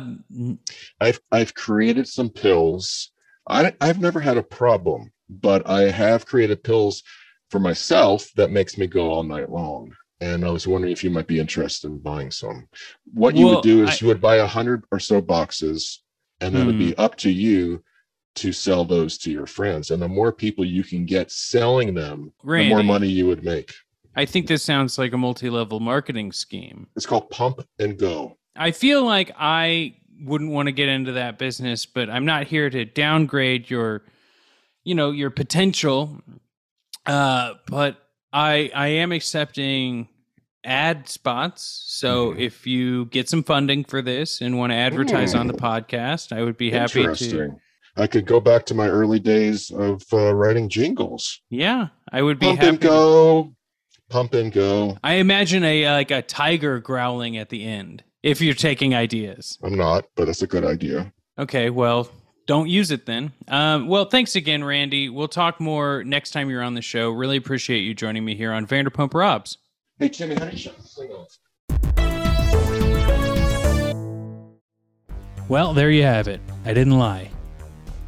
I've 1.01 1.19
I've 1.29 1.53
created 1.53 2.07
some 2.07 2.29
pills. 2.29 3.11
I 3.49 3.73
I've 3.81 3.99
never 3.99 4.21
had 4.21 4.37
a 4.37 4.43
problem, 4.43 5.11
but 5.29 5.67
I 5.67 5.91
have 5.91 6.25
created 6.25 6.63
pills 6.63 7.03
for 7.51 7.59
myself 7.59 8.29
that 8.35 8.51
makes 8.51 8.77
me 8.77 8.87
go 8.87 9.11
all 9.11 9.23
night 9.23 9.49
long. 9.49 9.93
And 10.21 10.43
I 10.43 10.49
was 10.49 10.67
wondering 10.67 10.91
if 10.91 11.03
you 11.03 11.09
might 11.09 11.27
be 11.27 11.39
interested 11.39 11.87
in 11.87 11.99
buying 11.99 12.29
some. 12.31 12.67
What 13.13 13.35
you 13.35 13.45
Well, 13.45 13.55
would 13.55 13.63
do 13.63 13.83
is 13.83 13.89
I- 13.89 13.97
you 14.01 14.07
would 14.07 14.19
buy 14.21 14.37
a 14.37 14.47
hundred 14.47 14.83
or 14.91 14.99
so 14.99 15.21
boxes, 15.21 16.01
and 16.41 16.53
then 16.53 16.63
it'd 16.63 16.75
Hmm. 16.75 16.87
be 16.89 16.95
up 16.97 17.15
to 17.17 17.29
you 17.31 17.83
to 18.35 18.51
sell 18.51 18.85
those 18.85 19.17
to 19.19 19.31
your 19.31 19.45
friends. 19.45 19.91
And 19.91 20.01
the 20.01 20.07
more 20.07 20.31
people 20.31 20.63
you 20.65 20.83
can 20.83 21.05
get 21.05 21.31
selling 21.31 21.93
them, 21.93 22.33
the 22.43 22.69
more 22.69 22.83
money 22.83 23.07
you 23.07 23.27
would 23.27 23.43
make. 23.43 23.73
I 24.15 24.25
think 24.25 24.47
this 24.47 24.63
sounds 24.63 24.97
like 24.97 25.13
a 25.13 25.17
multi-level 25.17 25.79
marketing 25.79 26.31
scheme. 26.33 26.87
It's 26.95 27.05
called 27.05 27.29
Pump 27.29 27.61
and 27.79 27.97
Go. 27.97 28.37
I 28.55 28.71
feel 28.71 29.03
like 29.03 29.31
I 29.37 29.95
wouldn't 30.21 30.51
want 30.51 30.67
to 30.67 30.71
get 30.73 30.89
into 30.89 31.13
that 31.13 31.37
business, 31.39 31.85
but 31.85 32.09
I'm 32.09 32.25
not 32.25 32.47
here 32.47 32.69
to 32.69 32.83
downgrade 32.83 33.69
your, 33.69 34.03
you 34.83 34.95
know, 34.95 35.11
your 35.11 35.29
potential. 35.29 36.21
Uh, 37.05 37.53
but 37.67 37.97
I 38.31 38.71
I 38.75 38.87
am 38.87 39.11
accepting 39.11 40.07
ad 40.63 41.07
spots. 41.07 41.83
So 41.87 42.31
Mhm. 42.33 42.39
if 42.39 42.67
you 42.67 43.05
get 43.05 43.29
some 43.29 43.43
funding 43.43 43.83
for 43.83 44.01
this 44.01 44.41
and 44.41 44.57
want 44.57 44.71
to 44.71 44.75
advertise 44.75 45.33
on 45.33 45.47
the 45.47 45.53
podcast, 45.53 46.31
I 46.31 46.43
would 46.43 46.57
be 46.57 46.69
happy 46.71 47.03
to. 47.15 47.55
I 47.95 48.07
could 48.07 48.25
go 48.25 48.39
back 48.39 48.65
to 48.67 48.73
my 48.73 48.87
early 48.87 49.19
days 49.19 49.71
of 49.71 50.03
uh, 50.13 50.33
writing 50.33 50.69
jingles. 50.69 51.41
Yeah, 51.49 51.87
I 52.11 52.21
would 52.21 52.39
be 52.39 52.45
Pump 52.47 52.59
happy. 52.59 52.69
and 52.69 52.79
go, 52.79 53.53
pump 54.09 54.33
and 54.33 54.51
go. 54.53 54.97
I 55.03 55.15
imagine 55.15 55.63
a 55.63 55.89
like 55.91 56.11
a 56.11 56.21
tiger 56.21 56.79
growling 56.79 57.37
at 57.37 57.49
the 57.49 57.65
end. 57.65 58.03
If 58.21 58.41
you're 58.41 58.53
taking 58.53 58.93
ideas. 58.93 59.57
I'm 59.63 59.75
not, 59.77 60.05
but 60.15 60.25
that's 60.25 60.41
a 60.41 60.47
good 60.47 60.65
idea. 60.65 61.13
Okay, 61.37 61.69
well, 61.69 62.09
don't 62.49 62.67
use 62.67 62.89
it 62.89 63.05
then. 63.05 63.31
Um, 63.47 63.87
well, 63.87 64.05
thanks 64.05 64.35
again, 64.35 64.63
Randy. 64.63 65.07
We'll 65.07 65.27
talk 65.27 65.59
more 65.59 66.03
next 66.03 66.31
time 66.31 66.49
you're 66.49 66.63
on 66.63 66.73
the 66.73 66.81
show. 66.81 67.11
Really 67.11 67.37
appreciate 67.37 67.81
you 67.81 67.93
joining 67.93 68.25
me 68.25 68.33
here 68.33 68.51
on 68.51 68.65
Vanderpump 68.65 69.13
Robs. 69.13 69.59
Hey, 69.99 70.09
Timmy, 70.09 70.33
how 70.33 70.45
do 70.45 70.51
you 70.53 70.57
shut 70.57 70.75
this 70.77 70.95
thing 70.95 71.11
off? 71.11 71.37
Well, 75.47 75.75
there 75.75 75.91
you 75.91 76.01
have 76.01 76.27
it. 76.27 76.41
I 76.65 76.73
didn't 76.73 76.97
lie. 76.97 77.29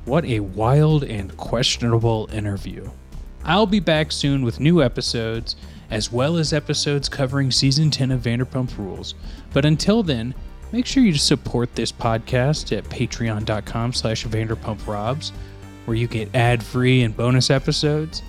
What 0.06 0.25
a 0.25 0.39
wild 0.39 1.04
and 1.04 1.38
questionable 1.38 2.27
interview. 2.34 2.89
I'll 3.43 3.67
be 3.67 3.80
back 3.80 4.12
soon 4.12 4.43
with 4.43 4.60
new 4.60 4.82
episodes, 4.82 5.56
as 5.91 6.12
well 6.12 6.38
as 6.38 6.51
episodes 6.51 7.08
covering 7.08 7.51
season 7.51 7.91
10 7.91 8.10
of 8.10 8.21
Vanderpump 8.21 8.75
Rules. 8.75 9.13
But 9.54 9.65
until 9.65 10.01
then, 10.01 10.34
make 10.71 10.86
sure 10.86 11.03
you 11.03 11.13
support 11.15 11.73
this 11.75 11.91
podcast 11.91 12.75
at 12.75 12.84
patreon.com 12.86 13.93
slash 13.93 14.25
vanderpumprobs, 14.25 15.31
where 15.86 15.97
you 15.97 16.07
get 16.07 16.34
ad-free 16.36 17.03
and 17.03 17.15
bonus 17.15 17.49
episodes. 17.49 18.21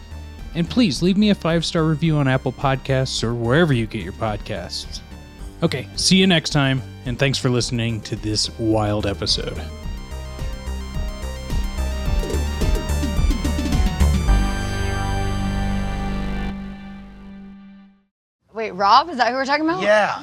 And 0.54 0.68
please 0.68 1.02
leave 1.02 1.16
me 1.16 1.30
a 1.30 1.34
five-star 1.34 1.84
review 1.84 2.16
on 2.16 2.28
Apple 2.28 2.52
Podcasts 2.52 3.24
or 3.24 3.34
wherever 3.34 3.72
you 3.72 3.86
get 3.86 4.02
your 4.02 4.12
podcasts. 4.12 5.00
Okay, 5.62 5.88
see 5.96 6.16
you 6.16 6.26
next 6.26 6.50
time, 6.50 6.82
and 7.06 7.18
thanks 7.18 7.38
for 7.38 7.48
listening 7.48 8.00
to 8.02 8.16
this 8.16 8.50
wild 8.58 9.06
episode. 9.06 9.60
Wait, 18.52 18.72
Rob? 18.72 19.08
Is 19.08 19.16
that 19.16 19.30
who 19.30 19.34
we're 19.34 19.46
talking 19.46 19.64
about? 19.64 19.82
Yeah. 19.82 20.22